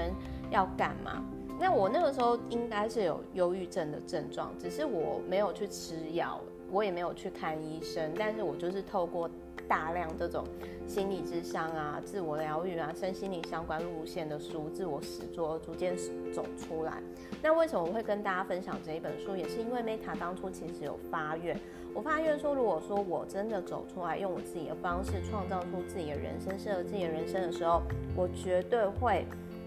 [0.51, 1.23] 要干嘛。
[1.59, 6.39] 那我那个时候应该是有忧郁症的症状，只是我没有去吃药，
[6.71, 9.29] 我也没有去看医生，但是我就是透过。
[9.67, 10.43] 大量这种
[10.87, 15.95] 心理智商啊、自我疗愈啊、身心灵相关路线的书，自我实作逐渐
[16.33, 17.01] 走出来。
[17.41, 19.35] 那为什么我会跟大家分享这一本书？
[19.35, 21.59] 也是因为 Meta 当初其实有发愿，
[21.93, 27.81] 我发愿说，如果说我真的走出来，用我自己的方式创造出自己的人生，适合自己的人生的时候，
[28.15, 29.25] 我绝对会。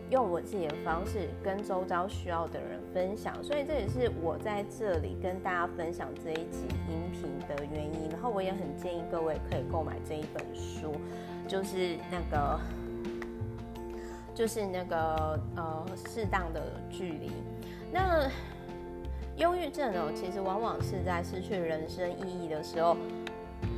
[0.09, 8.09] 用我自己的方式跟周遭需要的人分享，所以这也是我在这里跟大家分享这一集音频的原因。
[8.11, 10.93] 然后我也很建议各位可以购买这一本书，
[11.49, 12.61] 就是那个，
[14.33, 17.33] 就是那个呃适当的距离。
[17.93, 18.31] 那
[19.37, 22.97] 忧郁症哦，其实往往是在失去人生意义的时候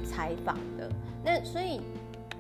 [0.05, 0.91] 采访的。
[1.25, 1.81] 那所以。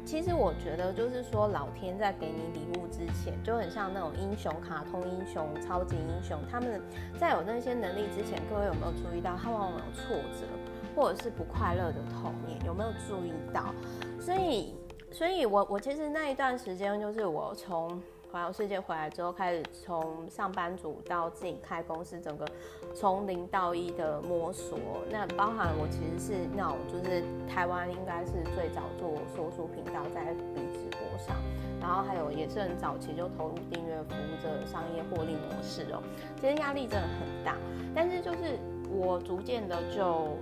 [0.09, 6.81] 其实我觉得，就是说，老天在给你礼物之前，就很像那种英雄、卡通英雄、超级英雄，他们
[7.21, 10.47] 在有那些能力之前，各位有没有注意到，他往往有挫折，
[10.97, 13.66] 或者是不快乐的童年，有没有注意到？
[14.18, 14.75] 所以，
[15.12, 18.01] 所以我我其实那一段时间，就是我从。
[18.30, 22.46] 环游世界回来之后，开始从上班族到自己开公司，整个
[22.94, 24.78] 从零到一的摸索。
[25.10, 31.36] 那包含我其实是那种，就是台湾应该是最早做说书频道在 B 直播上，
[31.80, 36.02] 然后还有也是很早期就投入订阅服务这个商业获利模式哦。
[36.38, 37.56] 其实压力真的很大，
[37.94, 38.58] 但是就是
[38.90, 40.36] 我逐渐的就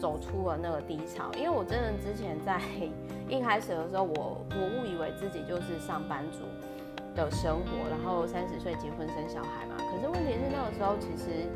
[0.00, 2.60] 走出了那个低潮，因为我真的之前在
[3.28, 6.44] 一开始的时候，我我误以为自己就是上班族。
[7.14, 9.76] 的生活，然后三十岁结婚生小孩嘛。
[9.78, 11.46] 可是问题是那个时候，其实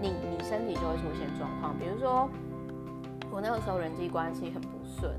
[0.00, 2.28] 你你身体就会出现状况，比如说
[3.30, 5.12] 我那个时候人际关系很不顺，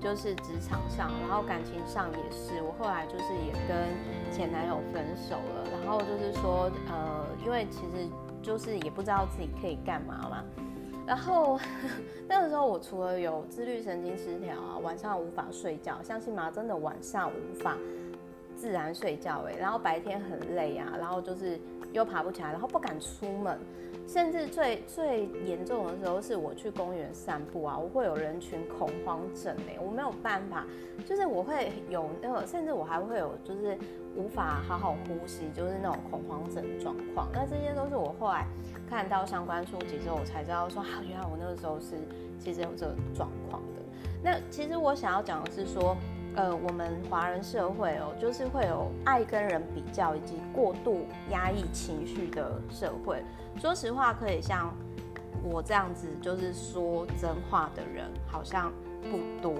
[0.00, 2.62] 就是职场上，然后感情上也是。
[2.62, 8.08] 我后来就是也跟前男友分手了，然后就是说呃，因为其实
[8.40, 10.44] 就是也不知道自己可以干嘛嘛。
[11.06, 11.58] 然后
[12.28, 16.50] 那个时候我除了有自律神经失调啊，晚上无法睡觉，相信吗？
[16.50, 17.76] 真的晚上无法。
[18.56, 21.60] 自然睡觉哎，然后白天很累啊，然后就是
[21.92, 23.58] 又爬不起来，然后不敢出门，
[24.08, 30.64] 甚至最最严重的时候是我去公园散步啊，我会有人群恐慌症哎，我没有办法，
[31.04, 33.76] 就是我会有那个，甚至我还会有就是
[34.16, 37.28] 无法好好呼吸，就是那种恐慌症状况。
[37.32, 38.46] 那这些都是我后来
[38.88, 41.96] 看到相关书籍之后，我才知道说啊，原来我那个时候是
[42.40, 43.82] 其实有这个状况的。
[44.22, 45.94] 那其实我想要讲的是说。
[46.36, 53.22] 呃，我们华人社会哦，就是会有爱跟人比较以及过度压抑情绪的社会。
[53.58, 54.70] 说实话，可以像
[55.42, 58.70] 我这样子，就是说真话的人好像
[59.10, 59.54] 不多。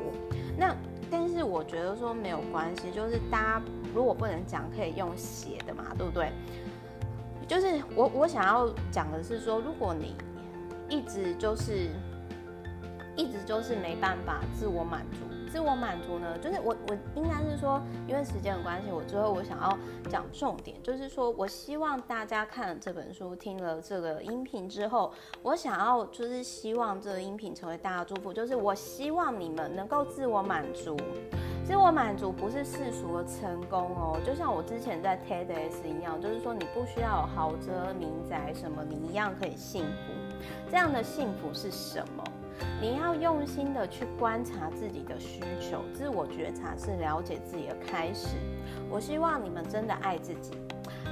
[0.59, 0.77] 那
[1.11, 3.62] 但是我觉得说没有关系，就是大家
[3.95, 6.31] 如果不能讲，可以用写的嘛，对不对？
[7.49, 10.14] 就是我我想要讲的是说，如果你
[10.91, 11.89] 一直就是
[13.16, 15.36] 一直就是没办法自我满足。
[15.57, 19.78] 自我满足呢，就是我我应该是说，因为时间的关系，我最后我想要
[20.11, 30.94] 讲重点，就是说我希望大家看了这本书，听了这个音频之后，我想要就是希望这个音频成为大家祝福，就是我希望你们能够自我满足。
[31.64, 40.12] 自我满足不是世俗的成功哦，就像我之前在 TEDx 一样，就是说你不需要有豪车、民宅什么，你一样可以幸福。
[40.70, 42.22] 这样的幸福是什么？
[42.80, 48.36] 你要用心的去观察自己的需求，自我觉察是了解自己的开始。
[48.90, 50.52] 我希望你们真的爱自己，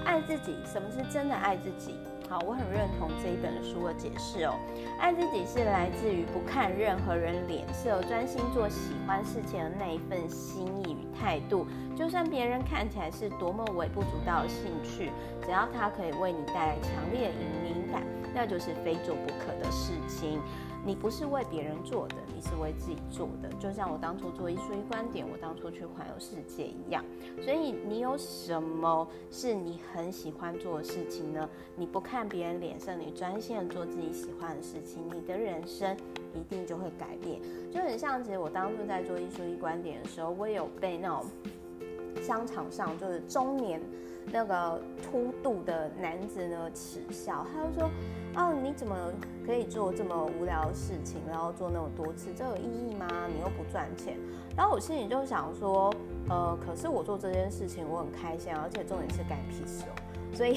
[0.05, 0.57] 爱自己。
[0.65, 1.95] 什么是真的爱自己？
[2.29, 4.55] 好，我很认同这一本书的解释哦。
[4.99, 11.67] 爱自己是来自于不看任何人脸色，专心做喜欢事情的那一份心意与态度。
[11.95, 15.11] 就算别人看起来是多么微不足道的兴趣，
[15.45, 18.03] 只要它可以为你带来强烈的引领感，
[18.35, 20.41] 那就是非做不可的事情。
[20.87, 23.49] 你不是为别人做的，你是为自己做的。
[23.59, 27.03] 就像我当初做一术一观点，我当初去环游世界一样。
[27.43, 31.49] 所以你有什么是你很喜欢做的事情呢？
[31.75, 35.97] 你不看别人脸色，你专心做自己喜欢的事情，你的人生
[36.35, 37.41] 一定就会改变。
[37.73, 41.25] 就很像，其实我当初在做一术一观点的时候，我也有被那种
[42.23, 43.81] 商场上就是中年。
[44.33, 47.91] 那个秃度的男子呢，耻笑，他就说
[48.37, 48.97] ：“哦，你怎么
[49.47, 53.07] 可以做这么无聊的事情，然后做那么多次，这有意义吗？
[53.29, 54.19] 你又不赚钱。”
[54.57, 55.93] 然后我心里就想说
[56.29, 59.95] ：“呃，可是我做这件事情我很开心，而且重点是干屁事哦。”
[60.35, 60.55] 所以，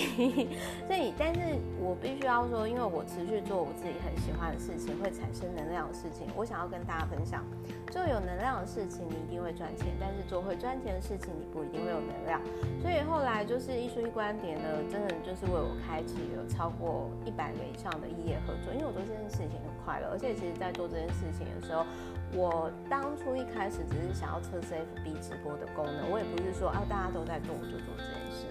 [0.88, 1.39] 所以，但是
[1.80, 7.43] 我必须要说，因为我持续做我自己很喜欢的事情，会产生能量的事情，我想要跟大家分享，
[7.91, 12.41] 做有能量的事情，你一定会赚钱；但是做会赚钱的事情，你不一定会有能量。
[12.82, 21.86] 所以后来就是艺术一观点呢，真的就是为我开启了超过一百个以上的异业合作，因为我做这件事情很快乐，而且其实在做这件事情的时候，
[22.34, 28.45] 我当初一开始只是想要测试 FB 直播的功能，我也不是说啊大家都在做，我就做这件事。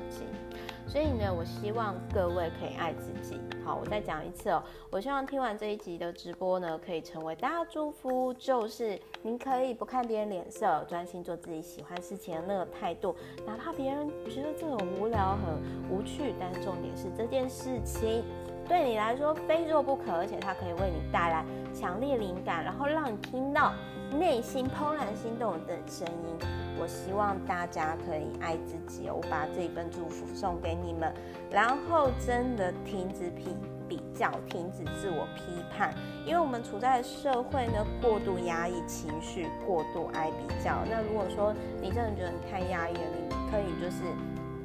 [0.97, 3.39] 所以呢，我希望各位可以爱自己。
[3.63, 4.63] 好，我再讲一次哦。
[4.89, 13.15] 我希望听完这一集的直播呢，可以成为大家祝福，就是您可以不看别人脸色，专心做自己喜欢事情的那个态度，
[13.47, 18.25] 哪怕别人觉得这很无聊、很无趣，但是重点是这件事情
[18.67, 21.45] 对你来说非做不可，而且它可以为你带来
[21.75, 23.75] 强烈灵感，然后让你听到
[24.13, 26.49] 内心怦然心动的声音。
[26.79, 31.11] 我希望大家可以爱自己，我把这一份祝福送给你们，
[31.51, 33.57] 然后真的停止批
[33.89, 35.95] 比较，停止自我批判，
[36.27, 40.85] 因为我们处在社会呢，过度压抑情绪，过度爱比较。
[40.91, 44.03] 那如果说你真的觉得你太压抑了，你可以就是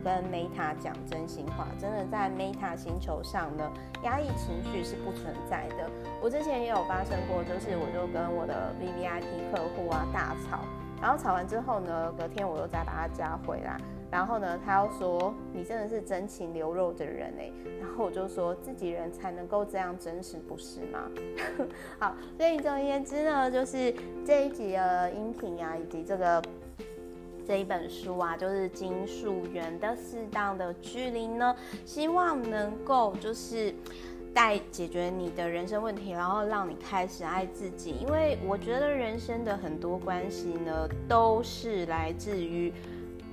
[0.04, 3.72] 跟 Meta 讲真心话，真的在 Meta 星球上呢，
[4.04, 5.90] 压抑情绪是不存在的。
[6.22, 10.60] 我之前也有发生过，就是我就跟我的 VVIP 客户啊大吵。
[11.02, 13.80] 然后吵完之后呢，隔天我又再把他加回来。
[14.12, 17.50] 然后呢，他又说：“你真的是真情流露的人哎。”
[17.80, 21.10] 然后我就说：“自己人才能够这样真实，不是吗？”
[21.98, 23.96] 好，所以总而言之呢，就是
[24.26, 26.44] 这一集的音频啊，以及这个
[27.48, 33.74] 这一本书啊，就是金素媛的适当的距离呢，希望能够就是。
[34.34, 37.98] 带解决你的人生问题，然后让你开始爱自己。
[38.00, 42.72] 因为我觉得人生的很多关系呢，都是来自于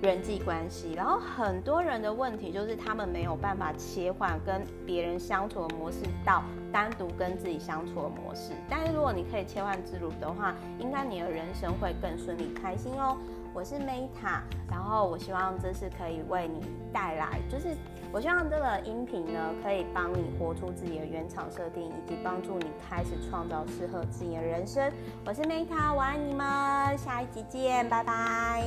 [0.03, 0.95] 人际关系。
[0.95, 6.43] 然后很多人的问题就是他们没有办法切换跟别人相处的模式到
[6.73, 8.51] 单独跟自己相处的模式。
[8.69, 13.17] 但是如果你可以切换自如的话，应该你的人生会更顺利、开心哦。
[13.53, 14.41] 我是 Meta，
[14.71, 16.61] 然后我希望这是可以为你
[16.93, 17.77] 带来，就是。
[18.11, 24.91] 我希望这个音频呢，可以帮你活出自己的原厂设定，以及帮助你开始创造适合自己的人生。
[25.27, 28.65] 我是 Meta，我爱你们，下一集见，拜拜。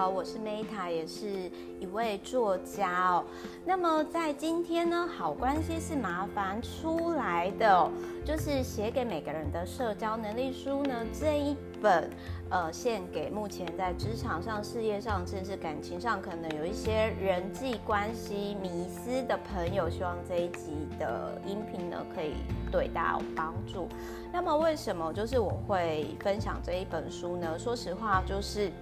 [0.00, 3.24] 好，我是 Meta，也是一位作家哦。
[3.66, 7.92] 那么在今天呢，好关系是麻烦出来的哦。
[8.24, 12.08] 就是写给每个人的社交能力书呢，这一本，
[12.48, 22.36] 呃，献给目前在职场上、事业上，甚至感情上可能有一些人际关系迷思的朋友，希望这一集的音频呢，可以
[22.72, 23.86] 对大家有帮助。
[24.32, 27.58] 那么，为什么就是我会分享这一本书呢？
[27.58, 28.72] 说实话，就是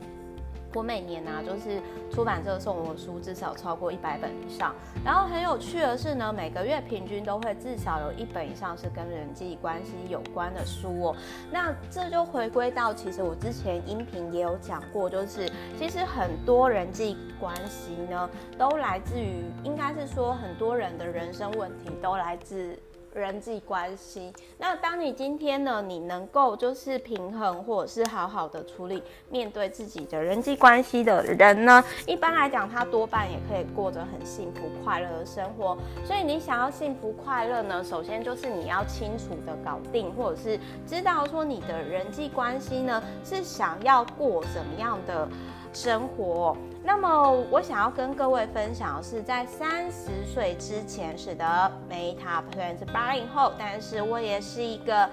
[0.74, 1.80] 我每年呢、啊，就是
[2.12, 11.16] 出版社送我书至少超过一百本以上，然后很有趣的是呢，每个月平均都会至少有一本以上是跟人际关系有关的书哦。
[11.50, 22.78] 那这就回归到，其实我之前音频也有讲过，就是其实很多人际关系呢，都来自于，应该是说很多人的人生问题都来自。
[23.14, 35.76] 人际关系，那当你今天呢，你能够就是平衡，或者是好好的处理面对自己的人际关系的人呢，一般来讲，他多半也可以过着很幸福快乐的生活。
[36.04, 45.28] 所以你想要幸福快乐呢，首先就是你要清楚的搞定，或者是知道说你的人际关系呢是想要过什么样的
[45.72, 46.56] 生活。
[46.88, 51.44] 那么我想要跟各位分享的是，在三十岁之前，是的
[51.86, 55.06] ，Meta 虽然是八零后，但是我也是一个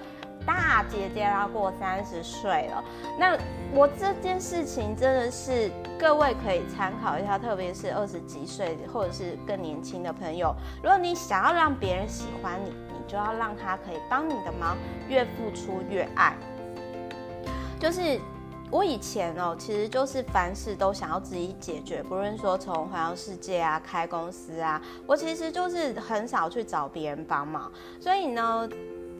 [0.46, 2.82] 大姐姐，要过三十岁了。
[3.18, 3.36] 那
[3.74, 14.78] 我这件事情真的是各位可以参考一下，特别是二十几岁或者是更年轻的朋友，如果你想要让别人喜欢你，你就要让他可以帮你的忙，
[15.10, 16.34] 越付出越爱，
[17.78, 18.18] 就是。
[18.70, 27.70] 我以前哦，其实就是凡事都想要自己解决，不论说从环游世界啊、开公司啊，我其实就是很少去找别人帮忙。
[28.00, 28.68] 所以呢，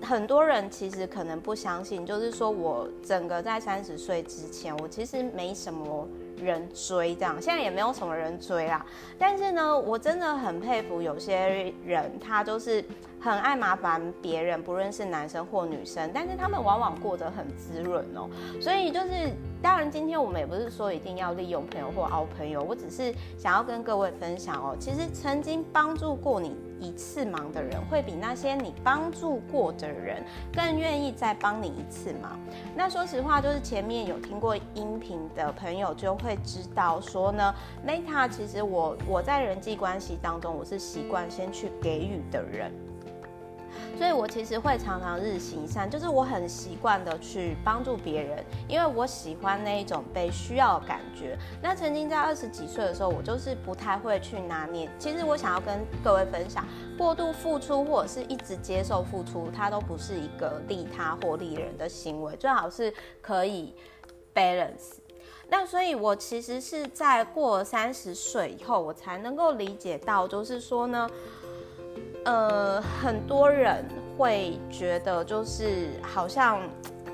[0.03, 8.85] 很多人其实可能不相信，就是说我整个在三十岁之前，我其实没什么人追，这样现在也没有什么人追啦。
[9.19, 12.85] 但是呢，我真的很佩服有些人，他就是。
[13.19, 18.29] 很爱麻烦别人，不论是男生或女生，但是他们往往过得很滋润哦。
[18.61, 24.77] 所以就是，当然今天我们也不是说一定要利用朋友或熬朋友，我只是想要跟各位分享哦。
[24.79, 30.23] 其实曾经帮助过你一次忙的人，会比那些你帮助过的人
[30.55, 32.39] 更愿意再帮你一次忙。
[32.77, 37.55] 那说实话，就是前面有听过音频的朋友就会知道说呢
[37.87, 42.73] ，Meta 其实我我在人际关系当中，我是习惯先去给予的人。
[43.97, 51.39] 所以我其实会常常日行一善，就是我很习惯的去帮助别人，因为我喜欢那一种被需要的感觉。
[51.63, 54.89] 那曾经在二十几岁的时候，我就是不太会去拿捏。
[54.99, 56.67] 其实我想要跟各位分享，
[56.99, 63.75] 过度付出或者是一直接受付出，它都不是一个利他或利人的行为，最好是可以
[64.35, 64.97] balance。
[65.49, 71.09] 那所以，我其实是在过三十岁以后，我才能够理解到，就是说呢。
[72.25, 73.85] 呃，很多人
[74.19, 76.61] 会觉得就是好像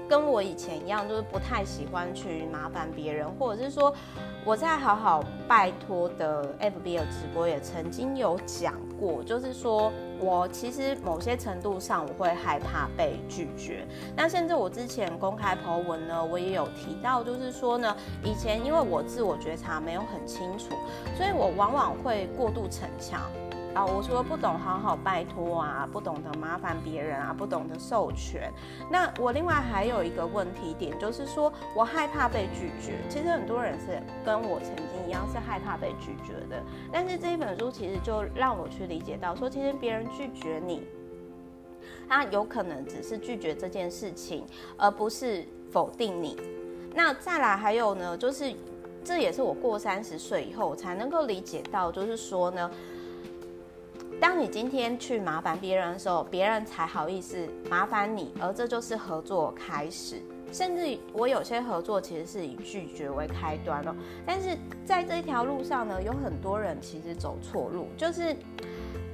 [0.08, 3.94] 跟我以前一样，就是不太喜欢去麻烦别人，或者是说
[4.42, 8.72] 我在好好拜托的 FB 的直播也曾经有讲
[9.02, 13.84] 我，就是说我其实某些程度上我会害怕被拒绝。
[14.16, 20.76] 那甚至我之前公开 po 文呢，我也有提到，就是说呢，以前因为我自我觉察没有很清楚，
[21.16, 23.22] 所以我往往会过度逞强。
[23.74, 28.52] 啊，我除了不懂好好拜托啊，不懂得麻烦别人啊，不懂得授权。
[28.90, 32.98] 那我另外还有一个问题点，就是说我害怕被拒绝。
[33.08, 36.62] 其实很多人是跟我曾经一样，是害怕被拒绝的。
[36.92, 40.82] 但是这一本书其实就让我去理解到，说其实别人拒绝你，
[42.06, 44.44] 他有可能只是拒绝这件事情，
[44.76, 46.36] 而不是否定你。
[46.94, 48.52] 那再来还有呢，就是
[49.02, 52.70] 这也是我过三十岁以后才能够理解到，就是说呢。
[54.22, 60.22] 当你今天去麻烦别人的时候，别人才好意思麻烦你，而这就是合作开始。
[60.52, 63.92] 甚至我有些合作其实是以拒绝为开端哦。
[64.24, 64.56] 但是
[64.86, 68.36] 在这一条路上呢，有很多人其实走错路，就是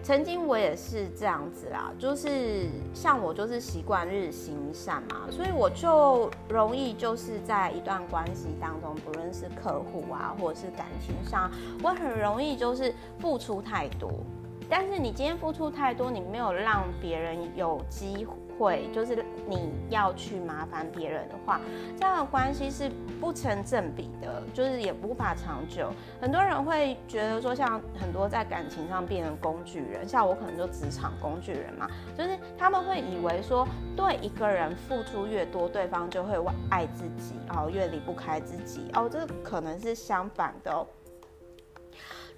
[0.02, 11.50] 曾经我也是这样子啦，就是像我就是习惯日行善嘛，所以我就容易就是在一段关系当中，不论是客户啊，或者是感情上，
[11.82, 14.12] 我很容易就是付出太多。
[14.68, 18.26] 但是你今天付出太多，你没有让别人有机
[18.58, 21.60] 会，就是你要去麻烦别人的话，
[21.96, 22.90] 这样的关系是
[23.20, 25.90] 不成正比的，就是也无法长久。
[26.20, 33.66] 很多人会觉得说，像很多在感情上变成工具人，像我可能就职场工具人嘛，就是他们会以为说，
[33.96, 36.34] 对一个人付出越多，对方就会
[36.70, 40.86] 爱自己，哦，越离不开自己，哦，这可能是相反的哦。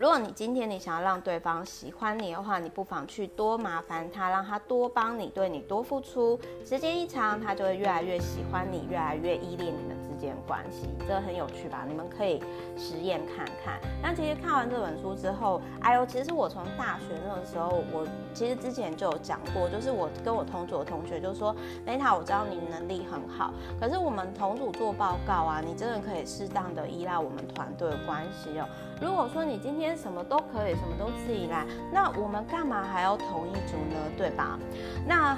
[0.01, 11.84] 如果你今天你想要让对方喜欢你的话，你不妨去多麻烦他，让他多帮你，对你多付出，时间一长，他就会越来越喜欢你，越来越依恋你们之间关系，这个很有趣吧？
[11.86, 12.42] 你们可以
[12.78, 13.78] 实验看看。
[14.03, 21.55] 那其实看完这本书之后，哎呦，其实我从大学那个时候，我其实之前就有讲过，就是我跟我同组的同学就说
[21.86, 28.66] ，Meta，我知道你能力很好，可是我们同组做报告啊，你真的可以适当的依赖我们团队关系哦。
[29.01, 33.96] 如果说你今天什么都可以，什么都自己来，那我们干嘛还要同一组呢？
[34.16, 34.59] 对吧？
[35.07, 35.36] 那。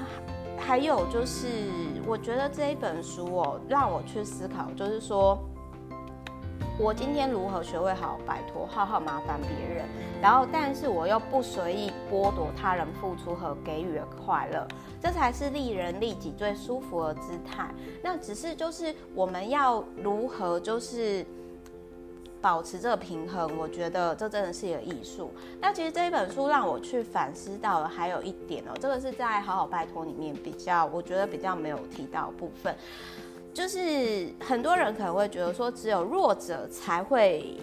[0.65, 1.49] 还有就是，
[2.07, 5.37] 我觉得这一本书哦，让我去思考，就是说，
[6.79, 9.85] 我今天如何学会好摆脱，好好麻烦别人，
[10.21, 14.65] 然后，但是我又不随意剥夺他人付出和给予的快乐，
[15.01, 17.69] 这才是利人利己最舒服的姿态。
[18.01, 21.27] 那只是就是我们要如何就是。
[22.43, 25.33] 保持这个平衡，我觉得这真的是一个艺术。
[25.61, 32.75] 那其实这一本书让我去反思到了，还有一点哦，这个是在《好好拜托》里面比较，我觉得比较没有提到部分，
[33.55, 37.57] 就是很多人可能会觉得说，只有弱者才会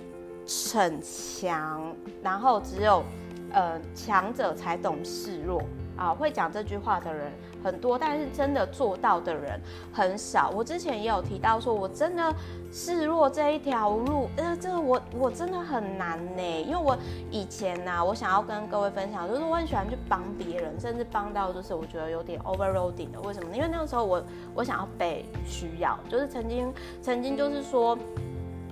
[0.46, 3.04] 逞强，然后只有
[3.52, 5.62] 呃强者才懂示弱
[5.98, 7.30] 啊，会讲这句话的人
[7.64, 9.60] 很多，但是真的做到的人
[9.94, 10.50] 很少。
[10.50, 12.34] 我之前也有提到说，我真的。
[12.72, 16.96] 示弱这一条路，呃，这个我我真的很难呢，因为我
[17.32, 23.20] 以前呢、啊，我想要跟各位分享，就是我很喜欢去帮别人，甚至帮到就是我觉得有点 overloading 的。
[23.22, 23.56] 为什么呢？
[23.56, 27.98] 因为那个时候我我想要被需要，就是曾经曾经就是说，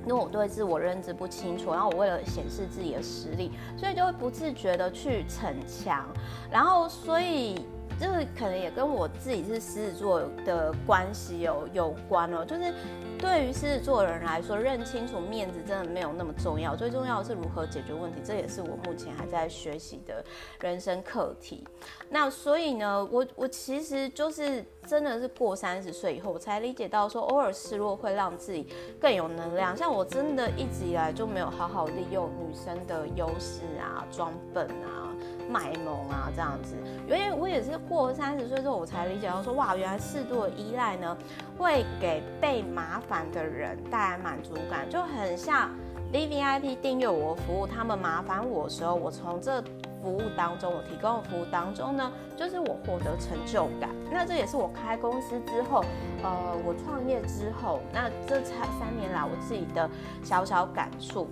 [0.05, 6.05] 因为我对自我认知不清楚，然后我为了显示自己的实力，所以就会不自觉的去逞强，
[6.51, 7.65] 然后所以。
[7.99, 12.73] 这个可能也跟我自己是狮子座的关系有有关哦，就是
[13.17, 20.23] 对于狮子座人来说，认清楚面子真的没有那么重要，最重要的是如何解决问题，这也是我目前还在学习的
[20.59, 21.63] 人生课题。
[22.09, 28.67] 那所以呢，我我其实就是真的是过三十岁以后，我才理解到说，偶尔示弱会让自己
[28.99, 29.75] 更有能量。
[29.75, 35.05] 像我真的一直以来就没有好好利用女生的优势啊，装笨啊。
[35.49, 36.75] 卖萌啊，这样子，
[37.07, 41.17] 因为我也是过三十岁之后，我才理解到说，哇，原来适度的依赖呢，
[41.57, 45.69] 会给被麻烦的人带来满足感，就很像
[46.11, 49.63] VVIP 订阅我服务，他们麻烦我的时候，我从这
[50.01, 53.89] 服务当中，我提供的服务当中呢，就是我获得成就感。
[54.11, 55.83] 那这也是我开公司之后，
[56.23, 59.89] 呃，我创业之后，那这才三年来我自己的
[60.23, 61.27] 小小感触。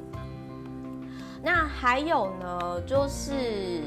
[1.43, 3.81] 那还有呢，就是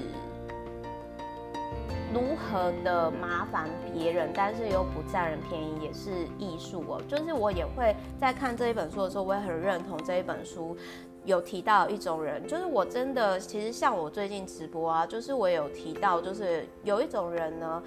[2.15, 7.03] 如何的麻烦别人，但是又不占人便宜，也是艺术哦。
[7.09, 10.77] 就是我也会在看这一本书的时候，我也很认同这一本书
[11.25, 17.83] 有提到一种人，就是我真的其实像我最近直播啊，就是我有提到，就是有一种人呢。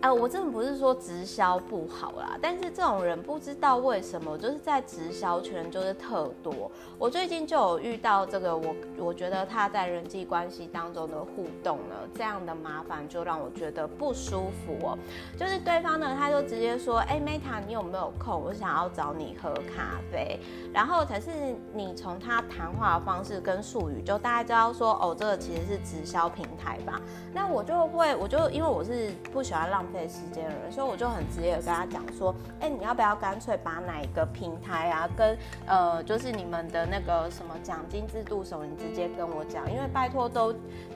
[0.00, 6.70] 呃，我真的不是说直销不好啦，但是这种人不知道为什么，就是在直销圈就是特多。
[7.00, 14.96] 我最近就有遇到这个，我我觉得他在人际关系当中的互动呢，这样的麻烦就让我觉得不舒服哦。
[15.36, 18.40] 就是对方呢，他就直接说，哎，Meta，你有没有空？
[18.40, 20.38] 我想要找你喝咖啡。
[20.72, 21.30] 然后才是
[21.74, 27.00] 你从他谈话的方式跟术语，就大概知道说，哦，这个其实是直销平台吧。
[27.34, 35.36] 那我就会，我就因为我是不喜欢让费时间的人，所以我就很直接的跟他讲说，哎，你要不要干脆把哪一个平台啊，跟
[35.66, 40.54] 呃，就是你们的那个什么奖金制度什么，你直接跟我讲，因为拜托都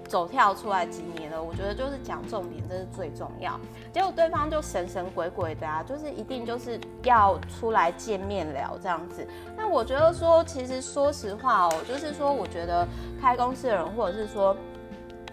[0.09, 3.59] 走跳出来几年了，我觉得就是讲重点，这是最重要。
[3.93, 9.27] 结果对方就神神鬼鬼的啊，就是一定就是要出来见面聊这样子。
[9.57, 12.87] 那我觉得说，其实说实话哦，就是说，我觉得
[13.21, 14.57] 开公司的人，或者是说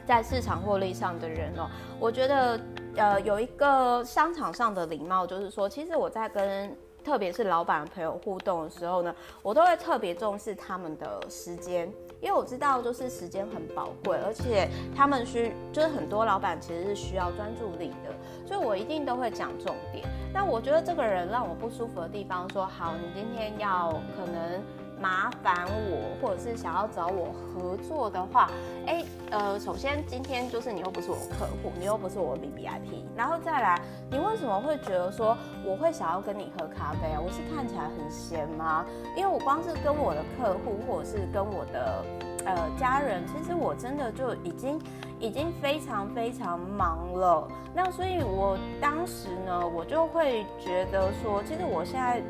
[0.06, 2.60] 在市场获利上的人哦，我觉得。
[2.96, 18.14] 呃，有一个商场上的礼貌，就是说，其实我在跟特别是老板朋友互动的时候呢，我都会特别重视他们的时间，因为我知道就是时间很宝贵，而且他们需就是很多老板其实是需要专注力的，
[18.46, 20.06] 所以我一定都会讲重点。
[20.34, 24.62] 那我觉得这个人让我不舒服的地方，说好，你今天要可能。
[25.00, 28.52] 麻烦我，或者是想要找我合作的话，
[28.86, 33.80] 哎，呃，首先今天就是你又不是我客户，你又不是我 VVIP，然后再来，
[34.12, 37.22] 你为什么会觉得说我会想要跟你喝咖啡啊？
[37.24, 38.86] 我是看起来很闲吗？
[39.16, 42.04] 因为我光是跟我的客户，或者是跟我的
[42.46, 44.82] 呃家人，其实我真的就已经
[45.18, 47.48] 已经非常非常忙了。
[47.74, 52.22] 那所以我当时呢，我就会觉得说，其实我现在，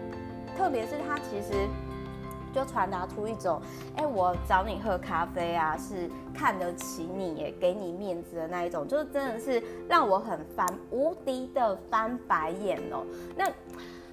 [0.55, 1.67] 特别是他其实。
[2.53, 3.61] 就传达出一种，
[3.95, 13.05] 哎、我找你喝咖啡啊，是看得起你，也给你面子的那一种，就是真的是让我很翻无敌的翻白眼哦。
[13.35, 13.45] 那，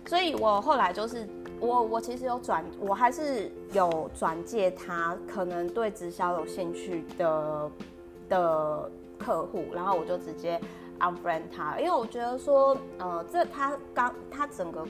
[0.07, 1.29] 所以我后来就是
[1.61, 7.71] 我我其实有转，我还是有转介他可能对直销有兴趣的
[8.29, 10.61] 的客户，然后我就直接
[11.01, 14.87] unfriend 他，因为我觉得说，呃，这他刚他整个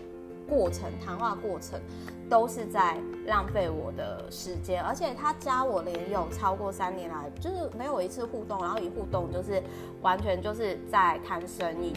[0.49, 1.81] 过程谈话过程
[2.29, 9.63] 都是在浪费我的时间，而且他加我连友超过三年来，就是没有一次互动，然后一互动就是
[10.03, 11.93] 完全就是在谈生意。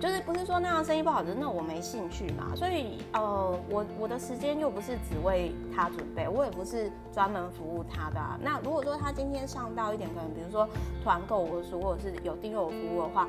[0.00, 2.54] 就是不是说那样生意不好的，那我没兴趣嘛。
[2.54, 8.38] 所以呃，我我的时间又不是只为他准备，我也不是专门服务他的啊。
[8.40, 10.68] 那如果说他今天上到一点，可能比如说
[11.02, 13.26] 团购我的书，或者是有订阅我服务的话，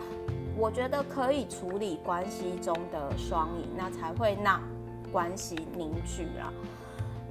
[0.60, 4.62] 我觉得可以处理关系中的双赢，那才会让
[5.10, 6.52] 关系凝聚啊。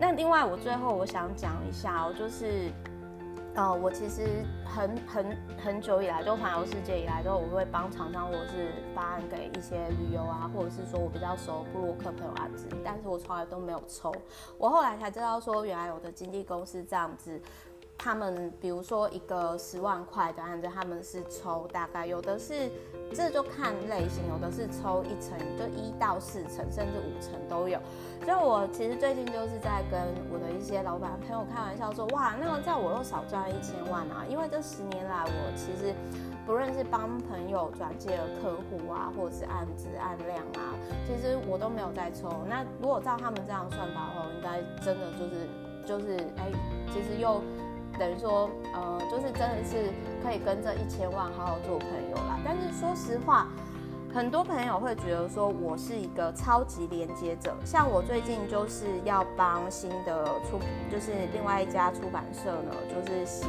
[0.01, 2.73] 那另外，我最后我想讲一下哦，就是。
[3.55, 14.15] 呃，我其实很很很久以来，就环游世界以来，都我会帮厂商或者是发案给一些旅游啊，或者是说我比较熟部落客朋友案子，但是我从来都没有抽。
[14.59, 17.41] 我后来才知道说，原来有的经纪公司这样子。
[17.99, 22.71] 他们比如说一个十万块的案子，他们是抽大概有的是，
[23.13, 27.79] 这就看类型，有的是抽一成，就一到四成，甚至五成都有。
[28.25, 30.01] 所以我其实最近就是在跟
[30.33, 34.25] 我的一些老板朋友开玩笑说，哇，那么在我又少赚一千万啊！
[34.29, 35.93] 因为这十年来，我其实
[36.47, 40.73] 不论是帮朋友转介的客户啊，或者是案子案量啊，
[41.05, 42.31] 其实我都没有在抽。
[42.49, 45.49] 那如果照他们这样算法的话，我应该真的就是
[45.85, 46.53] 就是哎，
[46.93, 47.43] 其实又。
[47.99, 49.91] 等于说，呃，就是真的是
[50.23, 52.39] 可以跟这一千万好好做朋友啦。
[52.45, 53.49] 但是说实话，
[54.15, 57.55] 很多朋友会觉得说我是一个超级连接者。
[57.65, 60.59] 像我最近就是要帮新的出，
[60.91, 63.47] 就是另外一家出版社呢，就是写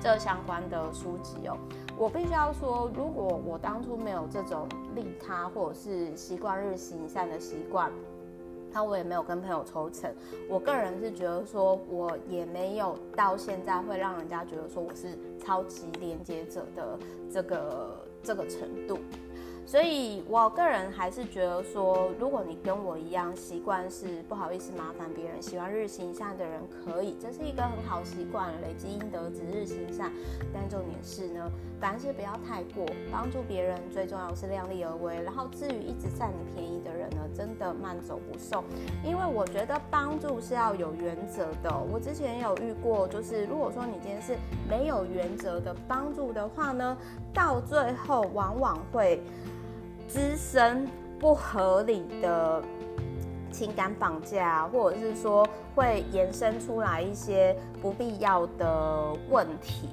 [0.00, 1.56] 这相关的书籍哦。
[1.96, 7.90] 我必须要说，如果我当初没有这种利他或者是习惯日行善的习惯。
[8.72, 10.12] 那我也没有跟朋友抽成，
[10.48, 16.98] 我个人是觉得说，我也没有到现在会让人家觉得说我是超级连接者的
[17.30, 18.98] 这个这个程度。
[19.68, 30.10] 所以，我个人还是觉得说，如果你跟我一样习惯是不好意思麻烦别人，喜欢日行善的人，可以，这是一个很好习惯，累积阴德，值日行善。
[30.54, 35.22] 但重点是呢，凡事不要太过，帮助别人最重要是量力而为。
[35.22, 38.64] 然后，至于一直占你便宜的人呢，真的慢走不送。
[39.04, 41.70] 因为我觉得帮助是要有原则的。
[41.92, 44.34] 我之前有遇过，就是如果说你今天是
[44.66, 46.96] 没有原则的帮助的话呢，
[47.34, 49.20] 到最后往往会。
[50.08, 50.88] 滋生
[51.20, 52.62] 不合理的
[53.52, 59.90] 情感绑架，或者是说会延伸出来一些不必要的问题，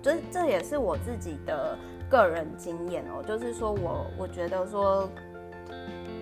[0.00, 1.76] 这这也是我自己的
[2.08, 3.22] 个人经验哦。
[3.26, 5.08] 就是说我我觉得说。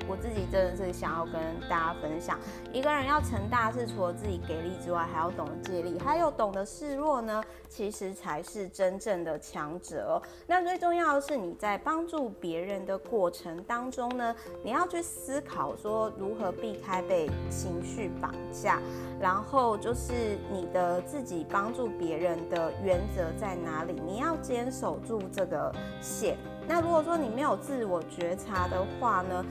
[0.09, 1.35] 我自己真的是想要跟
[1.69, 2.39] 大家分享，
[2.73, 10.21] 一个人要成大事，除了自己给力之外，还要懂得借力，还有懂得示弱呢，其实才是真正的强者。
[10.47, 18.81] 那最重要的是，你在帮助别人的过程当中呢，你要去思考说如何避开被情绪绑架，
[19.21, 26.37] 然后就是你的自己帮助别人的原则在哪里，你要坚守住这个线。
[26.69, 29.45] 那如果说你没有自我觉察的话呢，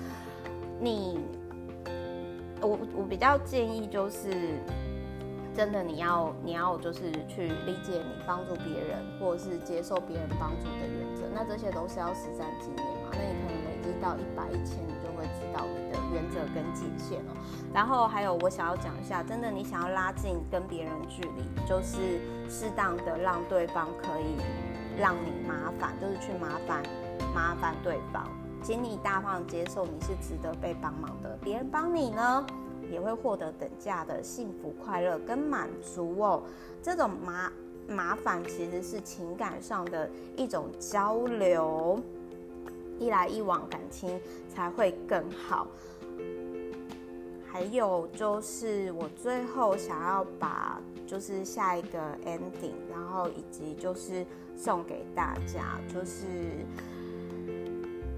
[0.85, 1.17] 你，
[2.61, 4.29] 我我比较建议就是，
[5.51, 13.09] 真的你要你要就是去理解你帮助别人或者是接受别人帮助的原则，那这些都是要实战经验嘛。
[13.11, 17.33] 那你可能累积到一百一千，你就会知道你的原则跟界限了。
[17.73, 24.37] 然后还有我想要讲一下，真的你想要拉近跟别人距离，就是适当的让对方可以
[24.99, 26.83] 让你麻烦，就是去麻烦
[27.33, 28.29] 麻烦对方。
[28.65, 31.37] 请你大方接受，你是值得被帮忙的。
[31.39, 32.43] 别人帮你呢，
[32.89, 36.41] 也会获得等价的幸福、快乐跟满足哦。
[36.81, 37.53] 这种麻
[37.87, 42.01] 麻烦其实是情感上的一种交流，
[42.97, 45.67] 一来一往，感情才会更好。
[47.45, 54.25] 还有就是，我最后想要把就是下一个 ending，然后以及就是
[54.57, 56.25] 送给大家，就是。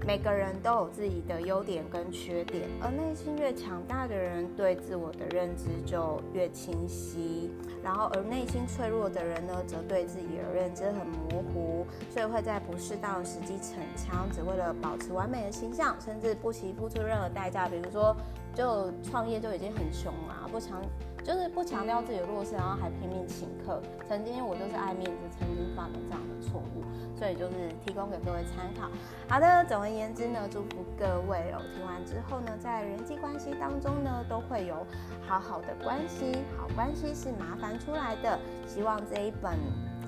[0.08, 7.50] 每个人都有自己的优点跟缺点，而内心越强大的人，对自我的认知就越清晰。
[7.84, 17.68] 然后，而内心脆弱的人呢，则对自己的认知很模糊，所以会在不适当的时机逞强，只为了保持完美的形象，甚至不惜付出任何代价。
[17.68, 18.16] 比如说，
[18.54, 20.80] 就创业就已经很穷了，不强
[21.22, 23.82] 就是不强调自己的弱势，然后还拼命请客。
[24.08, 26.82] 曾经我就是爱面子，曾经犯了这样的错误，
[27.18, 28.88] 所以就是提供给各位参考。
[29.28, 31.60] 好的，总而言之呢，祝福各位哦。
[31.74, 34.86] 听完之后呢，在人际关系当中呢，都会有
[35.26, 36.38] 好好的关系。
[36.56, 38.38] 好关系是麻烦出来的。
[38.66, 39.58] 希望这一本。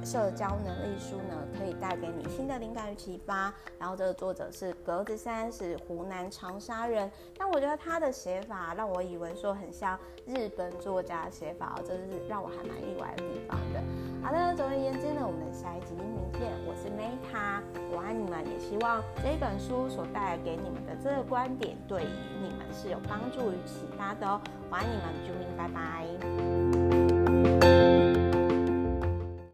[0.05, 3.53] 社交能力书呢，可以带给你新的灵感与启发。
[3.79, 7.11] 然后这个作者是格子衫，是湖南长沙人。
[7.39, 13.81] 但我觉得他的写法让我以为说很像日本作家的写法，这是让我还蛮意外的地方的。
[14.23, 16.51] 好的，总而言之呢，我们下一集音频见。
[16.67, 22.09] 我是 Meta，我爱你们，也希望这本书所带给你们的这个观点，对于
[22.43, 24.41] 你们是有帮助与启发的哦。
[24.71, 27.00] 我爱你们，啾咪，拜拜。